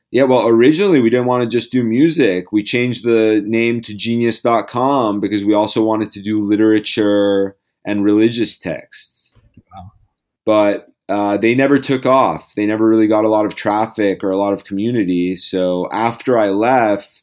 [0.09, 2.51] Yeah, well, originally we didn't want to just do music.
[2.51, 7.55] We changed the name to genius.com because we also wanted to do literature
[7.85, 9.37] and religious texts.
[9.71, 9.91] Wow.
[10.47, 12.55] But uh, they never took off.
[12.55, 15.35] They never really got a lot of traffic or a lot of community.
[15.35, 17.20] So after I left,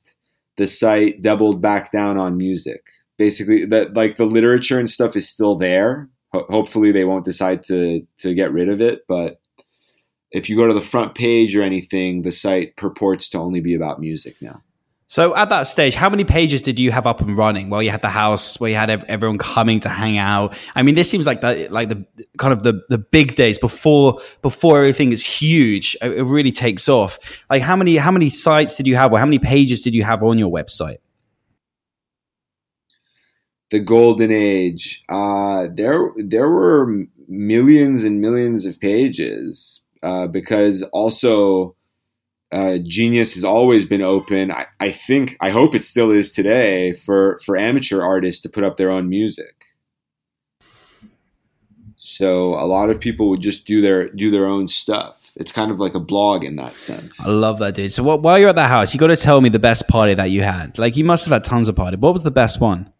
[0.58, 2.82] the site doubled back down on music.
[3.16, 6.08] Basically, that like the literature and stuff is still there.
[6.32, 9.02] Ho- hopefully, they won't decide to to get rid of it.
[9.08, 9.40] But
[10.30, 13.74] if you go to the front page or anything, the site purports to only be
[13.74, 14.62] about music now.
[15.10, 17.70] So at that stage, how many pages did you have up and running?
[17.70, 20.54] Well, you had the house where you had everyone coming to hang out.
[20.74, 22.04] I mean, this seems like the like the
[22.36, 25.96] kind of the the big days before before everything is huge.
[26.02, 27.18] It really takes off.
[27.48, 30.04] Like how many how many sites did you have, or how many pages did you
[30.04, 30.98] have on your website?
[33.70, 35.02] The golden age.
[35.08, 41.74] Uh, there there were millions and millions of pages uh, because also
[42.50, 44.50] uh, Genius has always been open.
[44.50, 48.64] I, I think I hope it still is today for for amateur artists to put
[48.64, 49.64] up their own music.
[51.96, 55.32] So a lot of people would just do their do their own stuff.
[55.36, 57.20] It's kind of like a blog in that sense.
[57.20, 57.92] I love that, dude.
[57.92, 60.14] So what, while you're at that house, you got to tell me the best party
[60.14, 60.78] that you had.
[60.78, 61.96] Like you must have had tons of party.
[61.96, 62.92] What was the best one?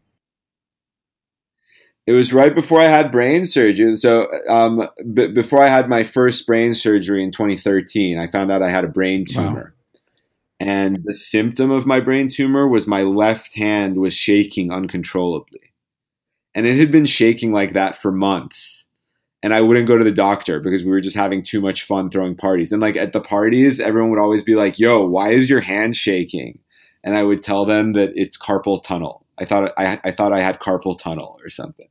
[2.08, 3.94] It was right before I had brain surgery.
[3.96, 8.62] So, um, b- before I had my first brain surgery in 2013, I found out
[8.62, 9.44] I had a brain Wow.
[9.44, 9.74] tumor.
[10.58, 15.60] And the symptom of my brain tumor was my left hand was shaking uncontrollably.
[16.54, 18.86] and it had been shaking like that for months.
[19.42, 22.08] And I wouldn't go to the doctor because we were just having too much fun
[22.08, 22.72] throwing parties.
[22.72, 25.94] And like at the parties, everyone would always be like, "Yo, why is your hand
[25.94, 26.58] shaking?"
[27.04, 29.26] And I would tell them that it's carpal tunnel.
[29.38, 31.86] I thought I, I thought I had carpal tunnel or something.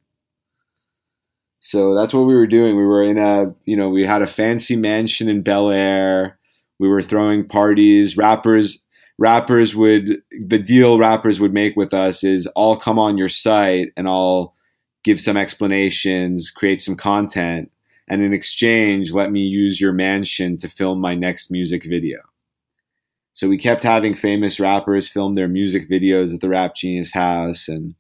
[1.67, 2.77] So that's what we were doing.
[2.77, 6.39] We were in a, you know, we had a fancy mansion in Bel Air.
[6.79, 8.15] We were throwing parties.
[8.15, 8.85] Rappers
[9.17, 13.91] rappers would the deal rappers would make with us is I'll come on your site
[13.97, 14.55] and I'll
[15.03, 17.69] give some explanations, create some content,
[18.07, 22.19] and in exchange, let me use your mansion to film my next music video.
[23.33, 27.67] So we kept having famous rappers film their music videos at the Rap Genius house,
[27.67, 27.93] and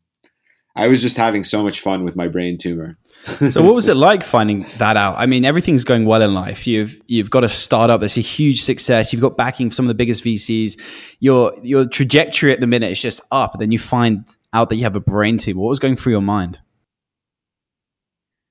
[0.77, 2.97] I was just having so much fun with my brain tumor.
[3.49, 5.15] so what was it like finding that out?
[5.17, 6.67] I mean, everything's going well in life.
[6.67, 9.11] You've you've got a startup that's a huge success.
[9.11, 10.79] You've got backing from some of the biggest VCs.
[11.19, 13.55] Your your trajectory at the minute is just up.
[13.55, 15.61] And then you find out that you have a brain tumor.
[15.61, 16.59] What was going through your mind?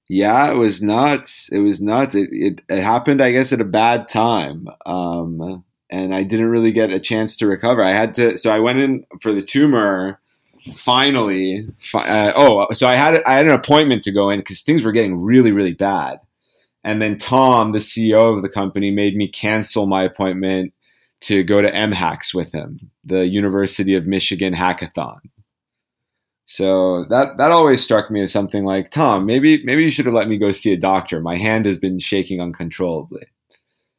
[0.09, 1.49] Yeah, it was nuts.
[1.53, 2.17] It was nuts.
[2.17, 4.67] It it, it happened, I guess, at a bad time.
[4.85, 7.83] Um, and I didn't really get a chance to recover.
[7.83, 8.37] I had to.
[8.37, 10.21] So I went in for the tumor
[10.75, 14.83] finally, uh, oh, so I had I had an appointment to go in because things
[14.83, 16.21] were getting really really bad,
[16.85, 20.73] and then Tom, the CEO of the company, made me cancel my appointment
[21.23, 25.19] to go to MHacks with him, the University of Michigan hackathon.
[26.45, 30.15] So that that always struck me as something like Tom, maybe maybe you should have
[30.15, 31.21] let me go see a doctor.
[31.21, 33.27] My hand has been shaking uncontrollably.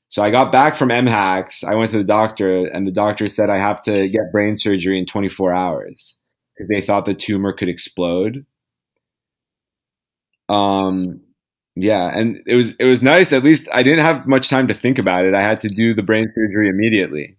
[0.09, 1.65] So I got back from MHacks.
[1.65, 4.97] I went to the doctor, and the doctor said I have to get brain surgery
[4.97, 6.16] in 24 hours
[6.57, 8.45] because they thought the tumor could explode.
[10.49, 11.21] Um,
[11.75, 13.31] yeah, and it was it was nice.
[13.31, 15.35] At least I didn't have much time to think about it.
[15.35, 17.37] I had to do the brain surgery immediately,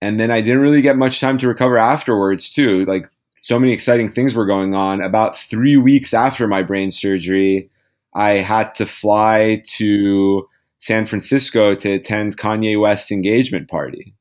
[0.00, 2.84] and then I didn't really get much time to recover afterwards too.
[2.86, 5.02] Like so many exciting things were going on.
[5.02, 7.70] About three weeks after my brain surgery,
[8.14, 14.14] I had to fly to San Francisco to attend Kanye West's engagement party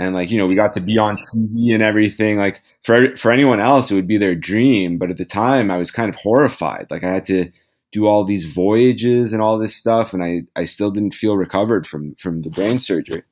[0.00, 2.38] and like you know we got to be on TV and everything.
[2.38, 4.98] Like for for anyone else it would be their dream.
[4.98, 6.86] But at the time I was kind of horrified.
[6.90, 7.50] Like I had to
[7.92, 11.86] do all these voyages and all this stuff and I I still didn't feel recovered
[11.86, 13.22] from from the brain surgery.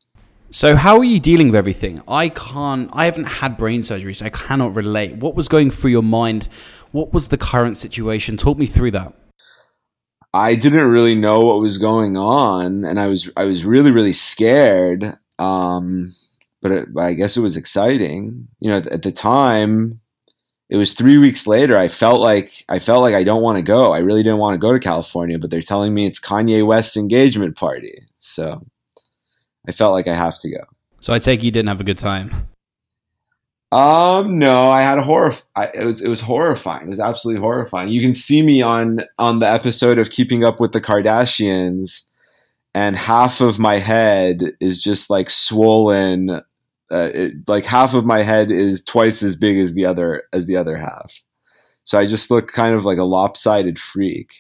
[0.50, 2.02] So how are you dealing with everything?
[2.06, 5.16] I can't I haven't had brain surgery so I cannot relate.
[5.16, 6.48] What was going through your mind?
[6.92, 8.36] What was the current situation?
[8.36, 9.14] Talk me through that.
[10.34, 14.12] I didn't really know what was going on and I was I was really really
[14.12, 15.16] scared.
[15.38, 16.12] Um
[16.60, 18.48] but, it, I guess it was exciting.
[18.60, 20.00] You know, at the time,
[20.70, 21.76] it was three weeks later.
[21.76, 23.92] I felt like I felt like I don't want to go.
[23.92, 26.96] I really didn't want to go to California, but they're telling me it's Kanye West's
[26.96, 28.66] engagement party, so
[29.66, 30.64] I felt like I have to go.
[31.00, 32.30] So I take you didn't have a good time.
[33.70, 35.36] Um, no, I had a horror.
[35.54, 36.86] I, it was it was horrifying.
[36.86, 37.88] It was absolutely horrifying.
[37.88, 42.02] You can see me on on the episode of Keeping Up with the Kardashians,
[42.74, 46.40] and half of my head is just like swollen
[46.90, 50.46] uh, it, like half of my head is twice as big as the other as
[50.46, 51.12] the other half.
[51.84, 54.30] So I just look kind of like a lopsided freak.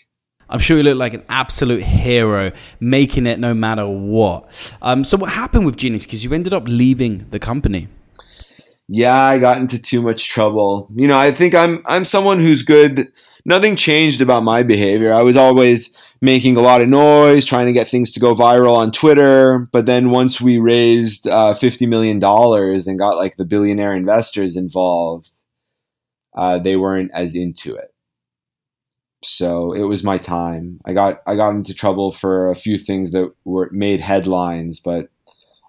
[0.50, 4.74] I'm sure you look like an absolute hero, making it no matter what.
[4.80, 6.04] Um, so what happened with Genius?
[6.04, 7.88] Because you ended up leaving the company.
[8.88, 10.88] Yeah, I got into too much trouble.
[10.94, 13.12] You know, I think I'm I'm someone who's good.
[13.44, 15.12] Nothing changed about my behavior.
[15.12, 18.76] I was always making a lot of noise, trying to get things to go viral
[18.76, 19.68] on Twitter.
[19.72, 25.30] But then once we raised uh, $50 million and got like the billionaire investors involved,
[26.36, 27.94] uh, they weren't as into it.
[29.24, 30.80] So it was my time.
[30.84, 35.08] I got I got into trouble for a few things that were made headlines, but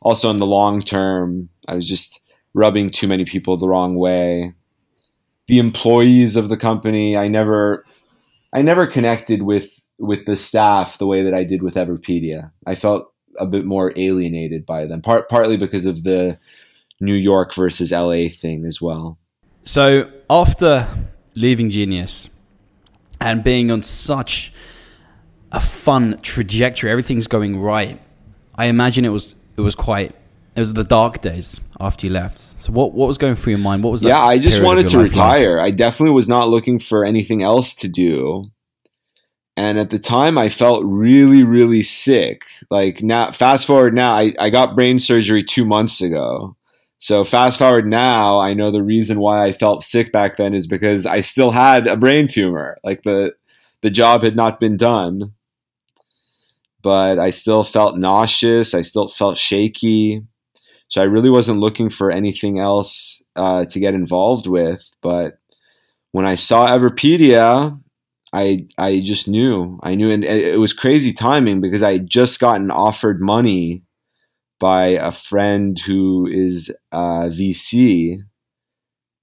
[0.01, 2.21] also in the long term, I was just
[2.53, 4.53] rubbing too many people the wrong way.
[5.49, 7.83] The employees of the company, I never
[8.53, 12.51] I never connected with with the staff the way that I did with Everipedia.
[12.65, 16.37] I felt a bit more alienated by them, part, partly because of the
[16.99, 19.17] New York versus LA thing as well.
[19.63, 20.87] So after
[21.35, 22.29] leaving Genius
[23.19, 24.53] and being on such
[25.51, 27.99] a fun trajectory, everything's going right.
[28.55, 30.15] I imagine it was it was quite
[30.55, 32.39] it was the dark days after you left.
[32.39, 33.83] So what what was going through your mind?
[33.83, 34.03] What was?
[34.03, 35.57] Yeah, I just wanted to retire.
[35.57, 35.67] Like?
[35.67, 38.51] I definitely was not looking for anything else to do
[39.59, 44.33] and at the time i felt really really sick like now fast forward now I,
[44.39, 46.55] I got brain surgery two months ago
[46.97, 50.65] so fast forward now i know the reason why i felt sick back then is
[50.65, 53.35] because i still had a brain tumor like the
[53.81, 55.33] the job had not been done
[56.81, 60.23] but i still felt nauseous i still felt shaky
[60.89, 65.39] so i really wasn't looking for anything else uh, to get involved with but
[66.11, 67.79] when I saw Everipedia,
[68.33, 69.79] I I just knew.
[69.83, 73.83] I knew, and it was crazy timing because I had just gotten offered money
[74.59, 78.19] by a friend who is uh, VC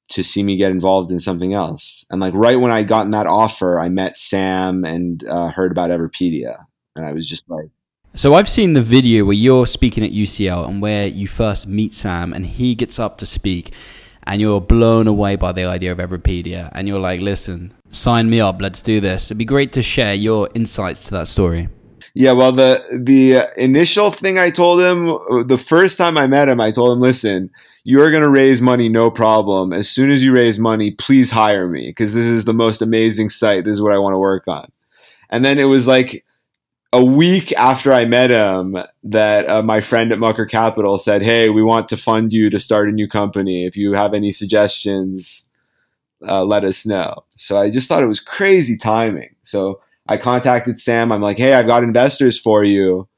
[0.09, 2.07] to see me get involved in something else.
[2.11, 5.91] And like right when I gotten that offer, I met Sam and uh, heard about
[5.91, 6.65] Everipedia,
[6.95, 7.71] and I was just like.
[8.17, 11.93] So I've seen the video where you're speaking at UCL and where you first meet
[11.93, 13.75] Sam, and he gets up to speak,
[14.23, 18.41] and you're blown away by the idea of Everipedia, and you're like, "Listen, sign me
[18.41, 21.69] up, let's do this." It'd be great to share your insights to that story.
[22.15, 26.59] Yeah, well, the the initial thing I told him, the first time I met him,
[26.59, 27.51] I told him, "Listen,
[27.85, 29.75] you're going to raise money, no problem.
[29.75, 33.29] As soon as you raise money, please hire me because this is the most amazing
[33.29, 33.67] site.
[33.67, 34.69] This is what I want to work on."
[35.29, 36.25] And then it was like
[36.93, 41.51] a week after I met him that uh, my friend at Mucker Capital said, "Hey,
[41.51, 43.67] we want to fund you to start a new company.
[43.67, 45.47] If you have any suggestions,
[46.27, 49.35] uh, let us know." So I just thought it was crazy timing.
[49.43, 51.13] So I contacted Sam.
[51.13, 53.09] I'm like, "Hey, I've got investors for you."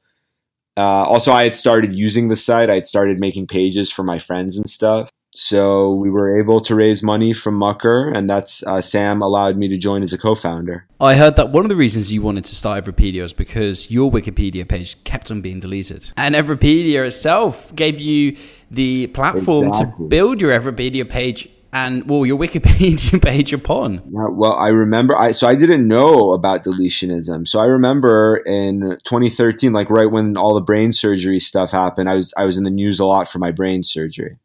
[0.77, 2.71] Uh, also, I had started using the site.
[2.71, 5.11] I had started making pages for my friends and stuff.
[5.35, 9.69] So we were able to raise money from Mucker, and that's uh, Sam allowed me
[9.69, 10.87] to join as a co-founder.
[11.01, 14.11] I heard that one of the reasons you wanted to start Everipedia was because your
[14.11, 18.37] Wikipedia page kept on being deleted, and Everipedia itself gave you
[18.71, 20.05] the platform exactly.
[20.05, 25.15] to build your Everipedia page and well your wikipedia page upon yeah, well i remember
[25.17, 30.37] i so i didn't know about deletionism so i remember in 2013 like right when
[30.37, 33.29] all the brain surgery stuff happened i was i was in the news a lot
[33.29, 34.39] for my brain surgery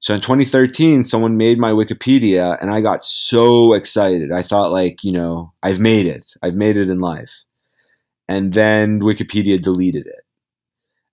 [0.00, 4.32] so in 2013, someone made my Wikipedia and I got so excited.
[4.32, 6.32] I thought like, you know, I've made it.
[6.42, 7.44] I've made it in life.
[8.26, 10.22] And then Wikipedia deleted it.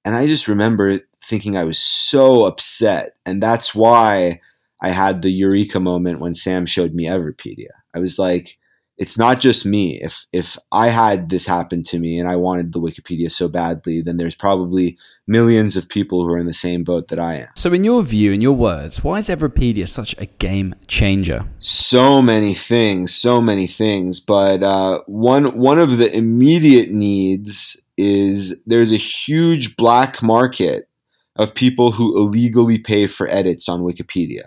[0.05, 3.15] And I just remember thinking I was so upset.
[3.25, 4.39] And that's why
[4.81, 7.71] I had the eureka moment when Sam showed me Everipedia.
[7.93, 8.57] I was like,
[8.97, 9.99] it's not just me.
[10.01, 14.01] If if I had this happen to me and I wanted the Wikipedia so badly,
[14.01, 17.47] then there's probably millions of people who are in the same boat that I am.
[17.55, 21.45] So, in your view, in your words, why is Everipedia such a game changer?
[21.59, 24.19] So many things, so many things.
[24.19, 30.89] But uh, one one of the immediate needs is there's a huge black market
[31.35, 34.45] of people who illegally pay for edits on Wikipedia.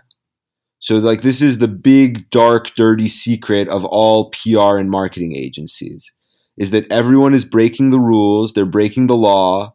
[0.81, 6.13] So like this is the big dark dirty secret of all PR and marketing agencies
[6.57, 9.75] is that everyone is breaking the rules, they're breaking the law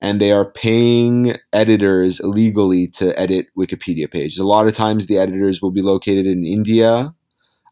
[0.00, 4.38] and they are paying editors illegally to edit Wikipedia pages.
[4.38, 7.14] A lot of times the editors will be located in India.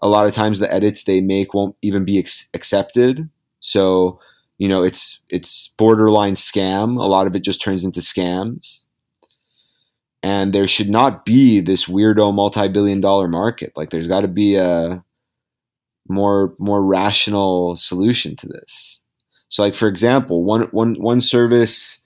[0.02, 3.28] A lot of times the edits they make won't even be ex- accepted.
[3.60, 4.20] So,
[4.58, 6.98] you know, it's it's borderline scam.
[6.98, 8.83] A lot of it just turns into scams
[10.24, 13.74] and there should not be this weirdo multi-billion dollar market.
[13.76, 15.04] Like there's got to be a
[16.08, 19.00] more more rational solution to this.
[19.50, 22.00] So like for example one one one service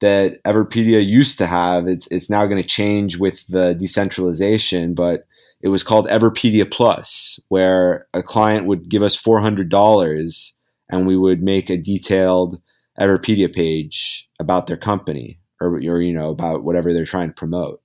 [0.00, 5.26] that everipedia used to have it's it's now going to change with the decentralization but
[5.60, 10.52] it was called everipedia plus where a client would give us $400
[10.88, 12.60] and we would make a detailed
[12.98, 17.80] everipedia page about their company or, or you know about whatever they're trying to promote.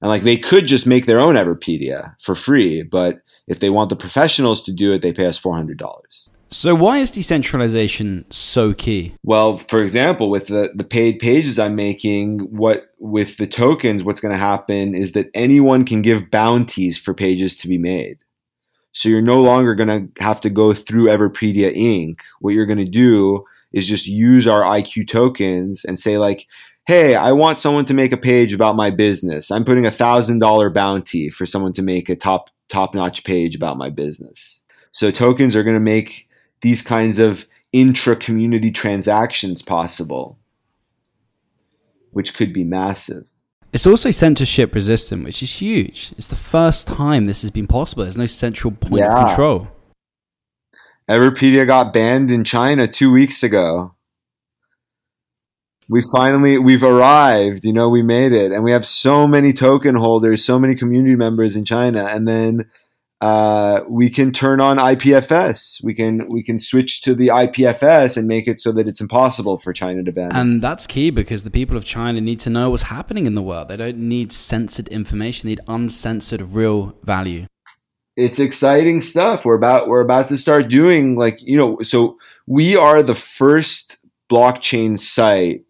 [0.00, 3.88] And like they could just make their own everipedia for free but if they want
[3.88, 5.78] the professionals to do it they pay us $400
[6.52, 9.14] so why is decentralization so key?
[9.22, 14.20] Well for example with the, the paid pages i'm making what with the tokens what's
[14.20, 18.18] going to happen is that anyone can give bounties for pages to be made.
[18.92, 22.18] So you're no longer going to have to go through everipedia inc.
[22.40, 26.46] What you're going to do is just use our iq tokens and say like
[26.86, 29.50] hey, I want someone to make a page about my business.
[29.50, 33.54] I'm putting a thousand dollar bounty for someone to make a top top notch page
[33.54, 34.62] about my business.
[34.90, 36.28] So tokens are going to make
[36.60, 40.38] these kinds of intra community transactions possible,
[42.10, 43.26] which could be massive.
[43.72, 46.12] It's also censorship resistant, which is huge.
[46.18, 48.02] It's the first time this has been possible.
[48.02, 49.18] There's no central point yeah.
[49.18, 49.68] of control.
[51.08, 53.94] Everipedia got banned in China two weeks ago
[55.88, 58.52] we finally we've arrived you know we made it.
[58.52, 62.04] And we have so many token holders so many community members in china.
[62.04, 62.70] And then
[63.20, 68.26] uh, we can turn on ipfs we can we can switch to the ipfs and
[68.26, 71.50] make it so that it's impossible for china to ban and that's key because the
[71.50, 73.68] people of china need to know what's happening in the world.
[73.68, 75.46] They don't need censored information.
[75.46, 77.46] They need uncensored real value.
[78.16, 79.44] It's exciting stuff.
[79.44, 83.98] We're about we're about to start doing like you know so we are the first
[84.30, 85.64] blockchain site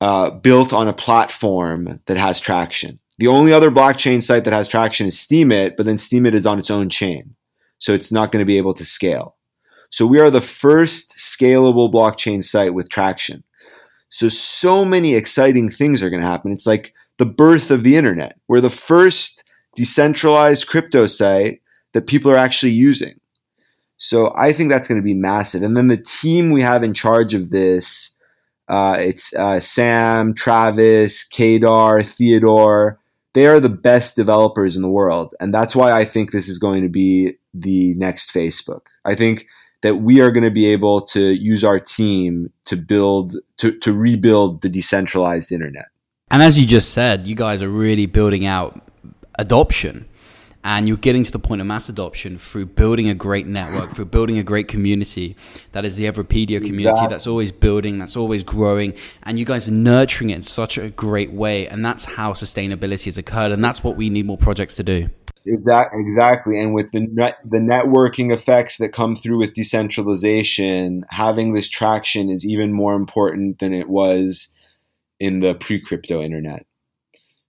[0.00, 2.98] uh, built on a platform that has traction.
[3.18, 6.58] The only other blockchain site that has traction is Steemit, but then Steemit is on
[6.58, 7.34] its own chain.
[7.78, 9.36] So it's not going to be able to scale.
[9.90, 13.44] So we are the first scalable blockchain site with traction.
[14.08, 16.52] So, so many exciting things are going to happen.
[16.52, 18.38] It's like the birth of the internet.
[18.48, 19.44] We're the first
[19.74, 21.60] decentralized crypto site
[21.92, 23.20] that people are actually using.
[23.98, 25.62] So I think that's going to be massive.
[25.62, 28.12] And then the team we have in charge of this,
[28.68, 32.98] uh, it's uh, Sam, Travis, Kedar, Theodore.
[33.34, 35.34] They are the best developers in the world.
[35.40, 38.86] And that's why I think this is going to be the next Facebook.
[39.04, 39.46] I think
[39.82, 43.92] that we are going to be able to use our team to build, to, to
[43.92, 45.86] rebuild the decentralized internet.
[46.30, 48.80] And as you just said, you guys are really building out
[49.38, 50.06] adoption
[50.66, 54.04] and you're getting to the point of mass adoption through building a great network, through
[54.04, 55.36] building a great community
[55.70, 57.06] that is the Everipedia community exactly.
[57.08, 58.92] that's always building, that's always growing,
[59.22, 63.04] and you guys are nurturing it in such a great way, and that's how sustainability
[63.04, 65.08] has occurred, and that's what we need more projects to do.
[65.46, 71.52] Exactly, exactly, and with the net, the networking effects that come through with decentralization, having
[71.52, 74.48] this traction is even more important than it was
[75.20, 76.66] in the pre-crypto internet.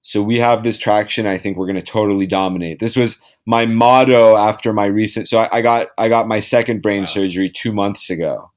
[0.07, 1.27] So we have this traction.
[1.27, 2.79] I think we're going to totally dominate.
[2.79, 5.27] This was my motto after my recent.
[5.27, 7.07] So I, I got I got my second brain wow.
[7.07, 8.49] surgery two months ago,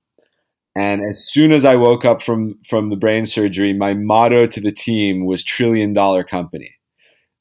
[0.76, 4.61] and as soon as I woke up from from the brain surgery, my motto to
[4.61, 6.76] the team was trillion dollar company.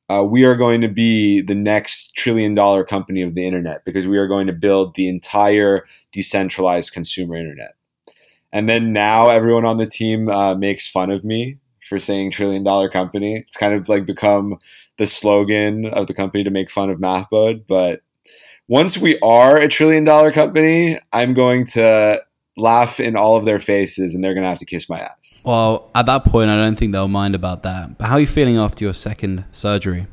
[0.09, 4.07] Uh, we are going to be the next trillion dollar company of the internet because
[4.07, 7.75] we are going to build the entire decentralized consumer internet.
[8.51, 11.59] And then now everyone on the team uh, makes fun of me
[11.89, 13.37] for saying trillion dollar company.
[13.37, 14.59] It's kind of like become
[14.97, 17.63] the slogan of the company to make fun of Mahbod.
[17.67, 18.01] But
[18.67, 22.23] once we are a trillion dollar company, I'm going to
[22.55, 25.41] laugh in all of their faces and they're going to have to kiss my ass.
[25.45, 27.97] Well, at that point, I don't think they'll mind about that.
[27.97, 30.07] But how are you feeling after your second surgery?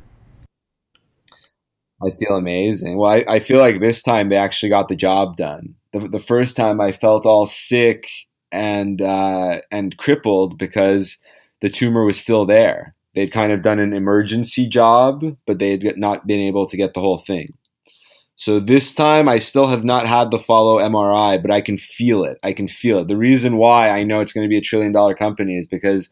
[2.02, 2.98] I feel amazing.
[2.98, 5.74] Well, I, I feel like this time they actually got the job done.
[5.92, 8.06] The, the first time I felt all sick
[8.52, 11.18] and uh, and crippled because
[11.60, 12.94] the tumor was still there.
[13.14, 16.94] They'd kind of done an emergency job, but they had not been able to get
[16.94, 17.54] the whole thing.
[18.36, 22.24] So this time I still have not had the follow MRI, but I can feel
[22.24, 22.38] it.
[22.42, 23.08] I can feel it.
[23.08, 26.10] The reason why I know it's going to be a trillion dollar company is because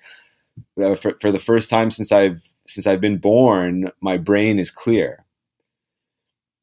[0.83, 4.71] uh, for, for the first time since I've since I've been born, my brain is
[4.71, 5.24] clear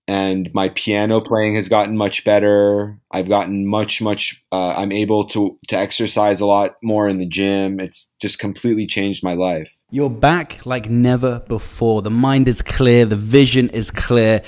[0.07, 2.97] and my piano playing has gotten much better.
[3.11, 4.43] I've gotten much, much.
[4.51, 7.79] Uh, I'm able to to exercise a lot more in the gym.
[7.79, 9.73] It's just completely changed my life.
[9.89, 12.01] You're back like never before.
[12.01, 13.05] The mind is clear.
[13.05, 14.41] The vision is clear.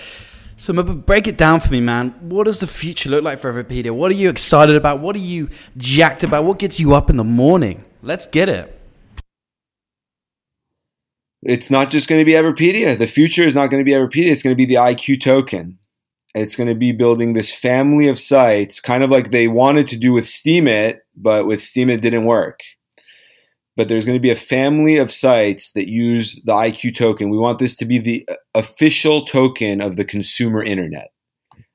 [0.57, 2.11] So break it down for me, man.
[2.21, 3.91] What does the future look like for Everipedia?
[3.91, 4.99] What are you excited about?
[5.01, 6.45] What are you jacked about?
[6.45, 7.83] What gets you up in the morning?
[8.01, 8.72] Let's get it
[11.45, 12.97] it's not just going to be Everipedia.
[12.97, 14.31] The future is not going to be Everipedia.
[14.31, 15.77] It's going to be the IQ token.
[16.35, 19.97] It's going to be building this family of sites, kind of like they wanted to
[19.97, 22.61] do with Steemit, but with Steemit didn't work.
[23.75, 27.29] But there's going to be a family of sites that use the IQ token.
[27.29, 31.12] We want this to be the uh, official token of the consumer internet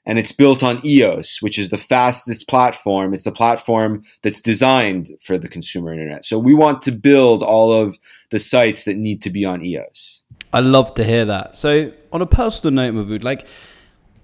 [0.08, 3.12] and it's built on EOS, which is the fastest platform.
[3.12, 6.24] It's the platform that's designed for the consumer internet.
[6.24, 7.98] So we want to build all of
[8.30, 10.24] the sites that need to be on EOS.
[10.52, 11.54] I love to hear that.
[11.54, 13.46] So on a personal note, Mahbod, like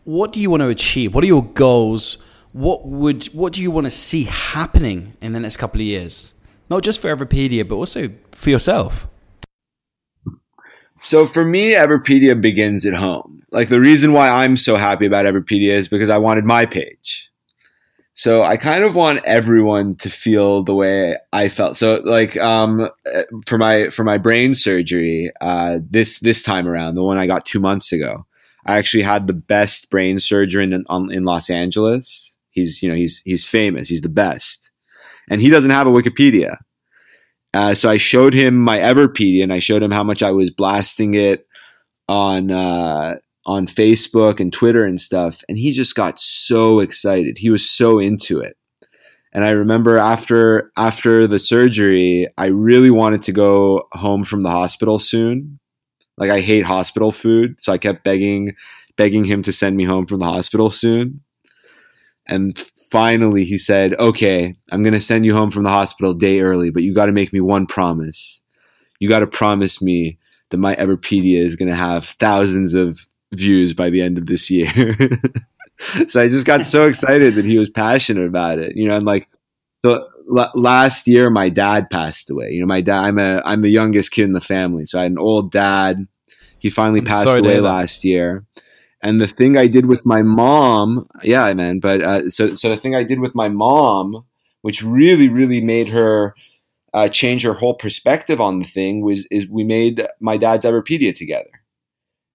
[0.05, 1.15] what do you want to achieve?
[1.15, 2.17] What are your goals?
[2.53, 6.33] What would what do you want to see happening in the next couple of years?
[6.71, 9.07] Not just for Everipedia, but also for yourself.
[11.05, 13.43] So for me, Everipedia begins at home.
[13.53, 17.29] Like the reason why I'm so happy about Everipedia is because I wanted my page.
[18.15, 21.77] So I kind of want everyone to feel the way I felt.
[21.77, 22.89] So like um,
[23.47, 27.45] for my for my brain surgery uh, this this time around, the one I got
[27.45, 28.25] two months ago,
[28.65, 32.35] I actually had the best brain surgeon in, in Los Angeles.
[32.49, 33.91] He's you know he's he's famous.
[33.91, 34.71] He's the best,
[35.29, 36.57] and he doesn't have a Wikipedia.
[37.55, 40.51] Uh, so I showed him my Everipedia and I showed him how much I was
[40.51, 41.47] blasting it
[42.09, 43.15] on uh,
[43.47, 47.39] on Facebook and Twitter and stuff, and he just got so excited.
[47.39, 48.57] He was so into it.
[49.33, 54.51] And I remember after after the surgery, I really wanted to go home from the
[54.51, 55.59] hospital soon.
[56.17, 58.55] Like I hate hospital food, so I kept begging
[58.97, 61.21] begging him to send me home from the hospital soon.
[62.27, 62.57] And
[62.91, 66.71] finally, he said, Okay, I'm going to send you home from the hospital day early,
[66.71, 68.43] but you got to make me one promise.
[69.01, 70.19] You got to promise me
[70.51, 73.01] that my Everipedia is going to have thousands of
[73.33, 74.73] views by the end of this year.
[76.07, 78.77] so I just got so excited that he was passionate about it.
[78.77, 79.29] You know, I'm like,
[79.85, 82.51] so l- last year my dad passed away.
[82.51, 84.85] You know, my dad, I'm a, I'm the youngest kid in the family.
[84.87, 86.07] So I had an old dad
[86.59, 88.45] He finally I'm passed away last year.
[89.05, 91.79] And the thing I did with my mom, yeah, man.
[91.79, 94.25] But uh, so so the thing I did with my mom,
[94.63, 96.35] which really really made her
[96.95, 101.15] uh, change her whole perspective on the thing, was is we made my dad's Everipedia
[101.15, 101.51] together,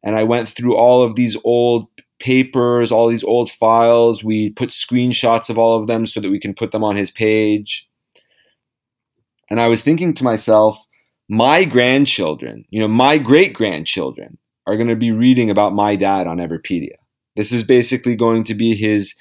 [0.04, 1.88] and I went through all of these old
[2.20, 4.24] papers, all these old files.
[4.24, 7.10] We put screenshots of all of them so that we can put them on his
[7.10, 7.88] page.
[9.50, 10.78] And I was thinking to myself,
[11.28, 14.38] my grandchildren, you know, my great grandchildren
[14.70, 16.94] are going to be reading about my dad on Everipedia.
[17.36, 19.16] This is basically going to be his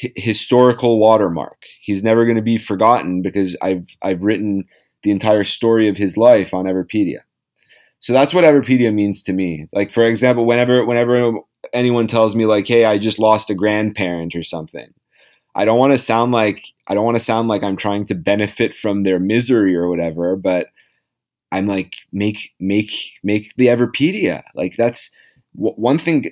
[0.00, 1.66] hi- historical watermark.
[1.82, 4.64] He's never going to be forgotten because I've I've written
[5.02, 7.18] the entire story of his life on Everipedia.
[8.00, 9.66] So that's what Everipedia means to me.
[9.74, 11.32] Like for example, whenever whenever
[11.74, 14.88] anyone tells me like, "Hey, I just lost a grandparent or something,"
[15.54, 18.14] I don't want to sound like I don't want to sound like I'm trying to
[18.14, 20.68] benefit from their misery or whatever, but
[21.54, 22.92] I'm like make make
[23.22, 24.42] make the Everipedia.
[24.54, 25.10] Like that's
[25.56, 26.26] w- one thing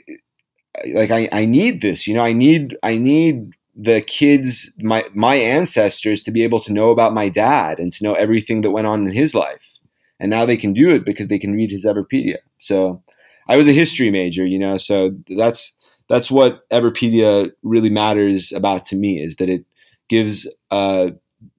[0.95, 5.35] like I, I need this, you know, I need I need the kids my my
[5.35, 8.87] ancestors to be able to know about my dad and to know everything that went
[8.87, 9.79] on in his life.
[10.21, 12.37] And now they can do it because they can read his Everipedia.
[12.59, 13.03] So
[13.49, 15.77] I was a history major, you know, so that's
[16.09, 19.65] that's what Everipedia really matters about to me is that it
[20.09, 21.09] gives uh,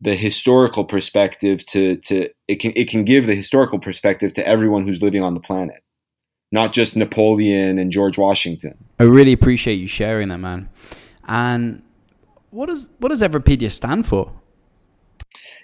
[0.01, 4.85] the historical perspective to to it can it can give the historical perspective to everyone
[4.85, 5.81] who's living on the planet,
[6.51, 8.77] not just Napoleon and George Washington.
[8.99, 10.69] I really appreciate you sharing that, man.
[11.27, 11.81] And
[12.51, 14.31] what does what does Everipedia stand for?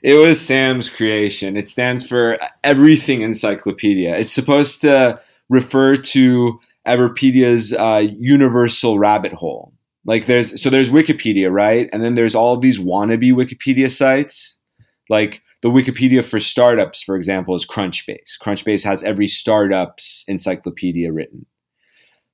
[0.02, 1.56] It was Sam's creation.
[1.58, 4.18] It stands for Everything Encyclopedia.
[4.18, 9.74] It's supposed to refer to Everipedia's uh, universal rabbit hole.
[10.06, 11.88] Like there's so there's Wikipedia, right?
[11.94, 14.60] And then there's all of these wannabe Wikipedia sites.
[15.08, 18.40] Like the Wikipedia for startups, for example, is Crunchbase.
[18.42, 21.46] Crunchbase has every startup's encyclopedia written.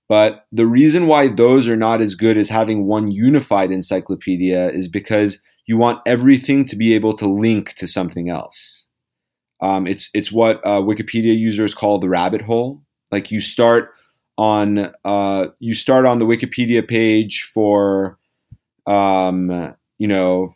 [0.08, 4.88] But the reason why those are not as good as having one unified encyclopedia is
[4.88, 8.88] because you want everything to be able to link to something else.
[9.62, 12.84] Um, it's it's what uh, Wikipedia users call the rabbit hole.
[13.12, 13.94] Like you start
[14.38, 18.20] on uh, you start on the Wikipedia page for
[18.86, 20.54] um, you know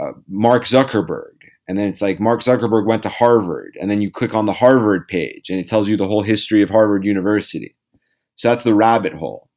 [0.00, 1.34] uh, Mark Zuckerberg,
[1.70, 4.52] and then it's like Mark Zuckerberg went to Harvard, and then you click on the
[4.52, 7.76] Harvard page, and it tells you the whole history of Harvard University.
[8.34, 9.48] So that's the rabbit hole.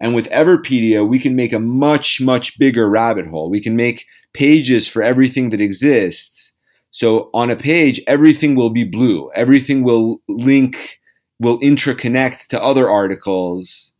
[0.00, 3.48] And with Everipedia, we can make a much, much bigger rabbit hole.
[3.48, 6.52] We can make pages for everything that exists.
[6.90, 9.30] So on a page, everything will be blue.
[9.36, 10.98] Everything will link,
[11.38, 13.92] will interconnect to other articles.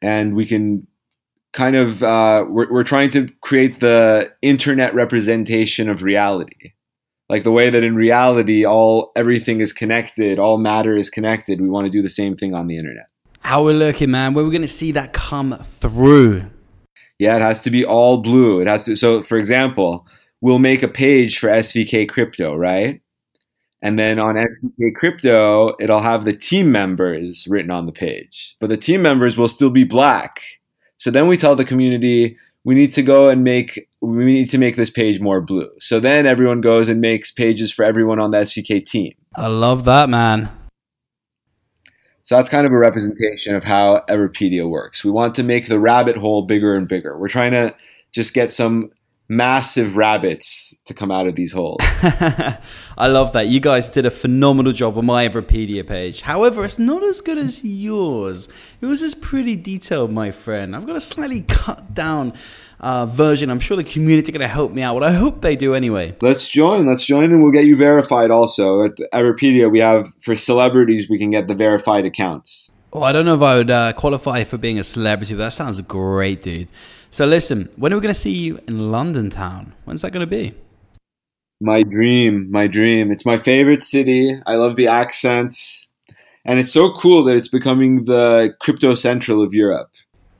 [0.00, 0.86] And we can
[1.52, 6.72] kind of, uh, we're, we're trying to create the internet representation of reality.
[7.28, 11.60] Like the way that in reality, all everything is connected, all matter is connected.
[11.60, 13.06] We want to do the same thing on the internet.
[13.40, 14.34] How we're looking, man.
[14.34, 16.44] Where we're going to see that come through.
[17.18, 18.60] Yeah, it has to be all blue.
[18.60, 18.96] It has to.
[18.96, 20.06] So, for example,
[20.40, 23.00] we'll make a page for SVK Crypto, right?
[23.80, 28.68] And then on SVK Crypto, it'll have the team members written on the page, but
[28.68, 30.40] the team members will still be black.
[31.02, 34.58] So then we tell the community we need to go and make we need to
[34.58, 35.68] make this page more blue.
[35.80, 39.12] So then everyone goes and makes pages for everyone on the SVK team.
[39.34, 40.48] I love that, man.
[42.22, 45.02] So that's kind of a representation of how Everipedia works.
[45.02, 47.18] We want to make the rabbit hole bigger and bigger.
[47.18, 47.74] We're trying to
[48.12, 48.90] just get some
[49.28, 51.78] massive rabbits to come out of these holes.
[51.82, 52.58] I
[53.08, 53.48] love that.
[53.48, 56.22] You guys did a phenomenal job on my Everipedia page.
[56.22, 58.48] However, it's not as good as yours.
[58.80, 60.76] Yours is pretty detailed, my friend.
[60.76, 62.34] I've got a slightly cut down
[62.80, 63.48] uh, version.
[63.50, 64.94] I'm sure the community are going to help me out.
[64.94, 66.16] What I hope they do anyway.
[66.20, 66.86] Let's join.
[66.86, 68.30] Let's join, and we'll get you verified.
[68.30, 72.70] Also at Everipedia, we have for celebrities, we can get the verified accounts.
[72.94, 75.52] Oh, I don't know if I would uh, qualify for being a celebrity, but that
[75.54, 76.68] sounds great, dude.
[77.10, 79.72] So listen, when are we going to see you in London town?
[79.84, 80.54] When's that going to be?
[81.58, 83.10] My dream, my dream.
[83.10, 84.38] It's my favorite city.
[84.46, 85.90] I love the accents.
[86.44, 89.88] And it's so cool that it's becoming the crypto central of Europe.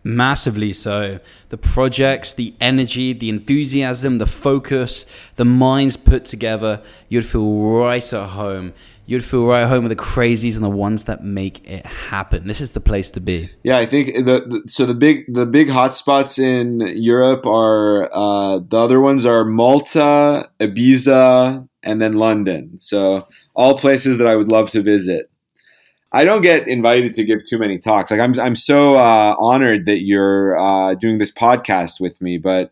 [0.05, 1.21] Massively so.
[1.49, 8.13] The projects, the energy, the enthusiasm, the focus, the minds put together, you'd feel right
[8.13, 8.75] at home.
[9.05, 12.47] You'd feel right at home with the crazies and the ones that make it happen.
[12.47, 13.51] This is the place to be.
[13.65, 18.59] Yeah, I think the, the so the big the big hotspots in Europe are uh,
[18.59, 22.81] the other ones are Malta, Ibiza, and then London.
[22.81, 25.29] So all places that I would love to visit.
[26.15, 28.11] I don't get invited to give too many talks.
[28.11, 32.37] Like I'm, I'm so uh, honored that you're uh, doing this podcast with me.
[32.37, 32.71] But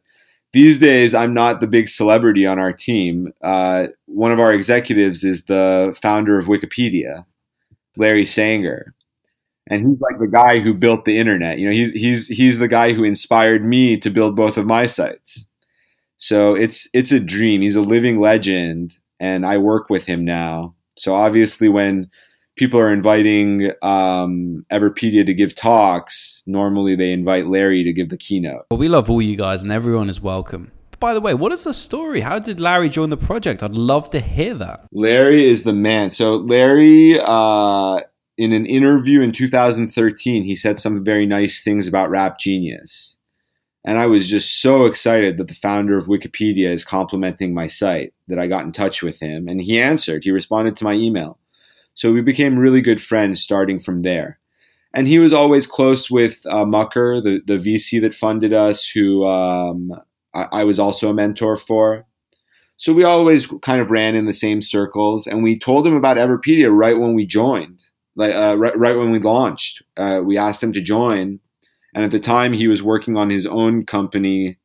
[0.53, 3.33] these days, I'm not the big celebrity on our team.
[3.43, 7.25] Uh, one of our executives is the founder of Wikipedia,
[7.97, 8.95] Larry Sanger.
[9.69, 11.59] And he's like the guy who built the internet.
[11.59, 14.87] You know, he's he's he's the guy who inspired me to build both of my
[14.87, 15.47] sites.
[16.17, 17.63] So it's it's a dream.
[17.63, 20.75] He's a living legend and I work with him now.
[20.97, 22.11] So obviously when
[22.57, 28.17] people are inviting um, Everipedia to give talks, normally they invite Larry to give the
[28.17, 28.67] keynote.
[28.71, 31.65] Well, we love all you guys and everyone is welcome by the way, what is
[31.65, 32.21] the story?
[32.21, 33.63] How did Larry join the project?
[33.63, 34.87] I'd love to hear that.
[34.93, 36.11] Larry is the man.
[36.11, 38.01] So Larry, uh,
[38.37, 43.17] in an interview in 2013, he said some very nice things about Rap Genius.
[43.85, 48.13] And I was just so excited that the founder of Wikipedia is complimenting my site
[48.29, 49.49] that I got in touch with him.
[49.49, 51.39] And he answered, he responded to my email.
[51.95, 54.40] So we became really good friends starting from there.
[54.93, 59.27] And he was always close with uh, Mucker, the, the VC that funded us, who
[59.27, 59.93] um,
[60.35, 62.07] I, I was also a mentor for.
[62.77, 66.17] So we always kind of ran in the same circles, and we told him about
[66.17, 67.83] Everipedia right when we joined,
[68.17, 69.83] like uh, right, right, when we launched.
[69.99, 71.41] Uh, we asked him to join,
[71.95, 74.59] and at the time he was working on his own company,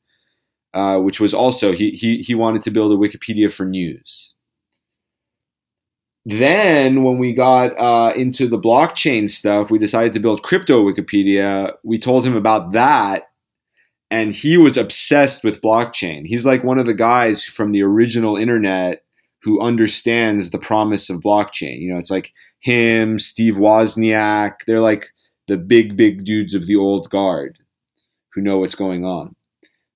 [0.73, 4.34] uh, which was also he, he he wanted to build a Wikipedia for news.
[6.25, 11.73] Then, when we got uh, into the blockchain stuff, we decided to build crypto Wikipedia.
[11.83, 13.29] We told him about that,
[14.09, 16.25] and he was obsessed with blockchain.
[16.25, 19.03] He's like one of the guys from the original internet
[19.43, 21.79] who understands the promise of blockchain.
[21.79, 24.61] You know, it's like him, Steve Wozniak.
[24.65, 25.11] They're like
[25.47, 27.59] the big, big dudes of the old guard
[28.33, 29.35] who know what's going on.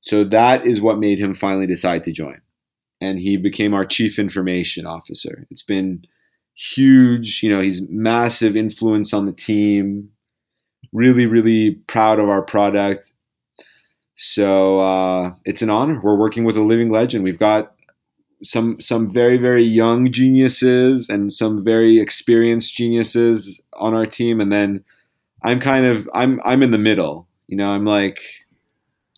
[0.02, 2.40] So that is what made him finally decide to join.
[3.02, 5.48] And he became our chief information officer.
[5.50, 6.04] It's been
[6.60, 7.42] huge.
[7.42, 10.10] You know, he's massive influence on the team.
[10.92, 13.12] Really, really proud of our product.
[14.16, 16.02] So uh, it's an honor.
[16.02, 17.24] We're working with a living legend.
[17.24, 17.74] We've got
[18.42, 24.52] some some very very young geniuses and some very experienced geniuses on our team, and
[24.52, 24.84] then
[25.44, 27.28] I'm kind of I'm I'm in the middle.
[27.48, 28.20] You know, I'm like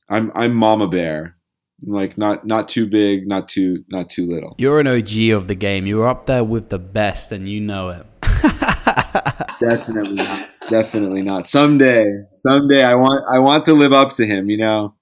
[0.10, 1.36] I'm I'm Mama Bear.
[1.84, 4.56] Like not not too big, not too not too little.
[4.60, 5.88] You're an OG of the game.
[5.88, 8.06] You're up there with the best, and you know it.
[9.60, 10.50] Definitely not.
[10.70, 11.48] Definitely not.
[11.48, 14.50] Someday, someday, I want I want to live up to him.
[14.50, 14.96] You know,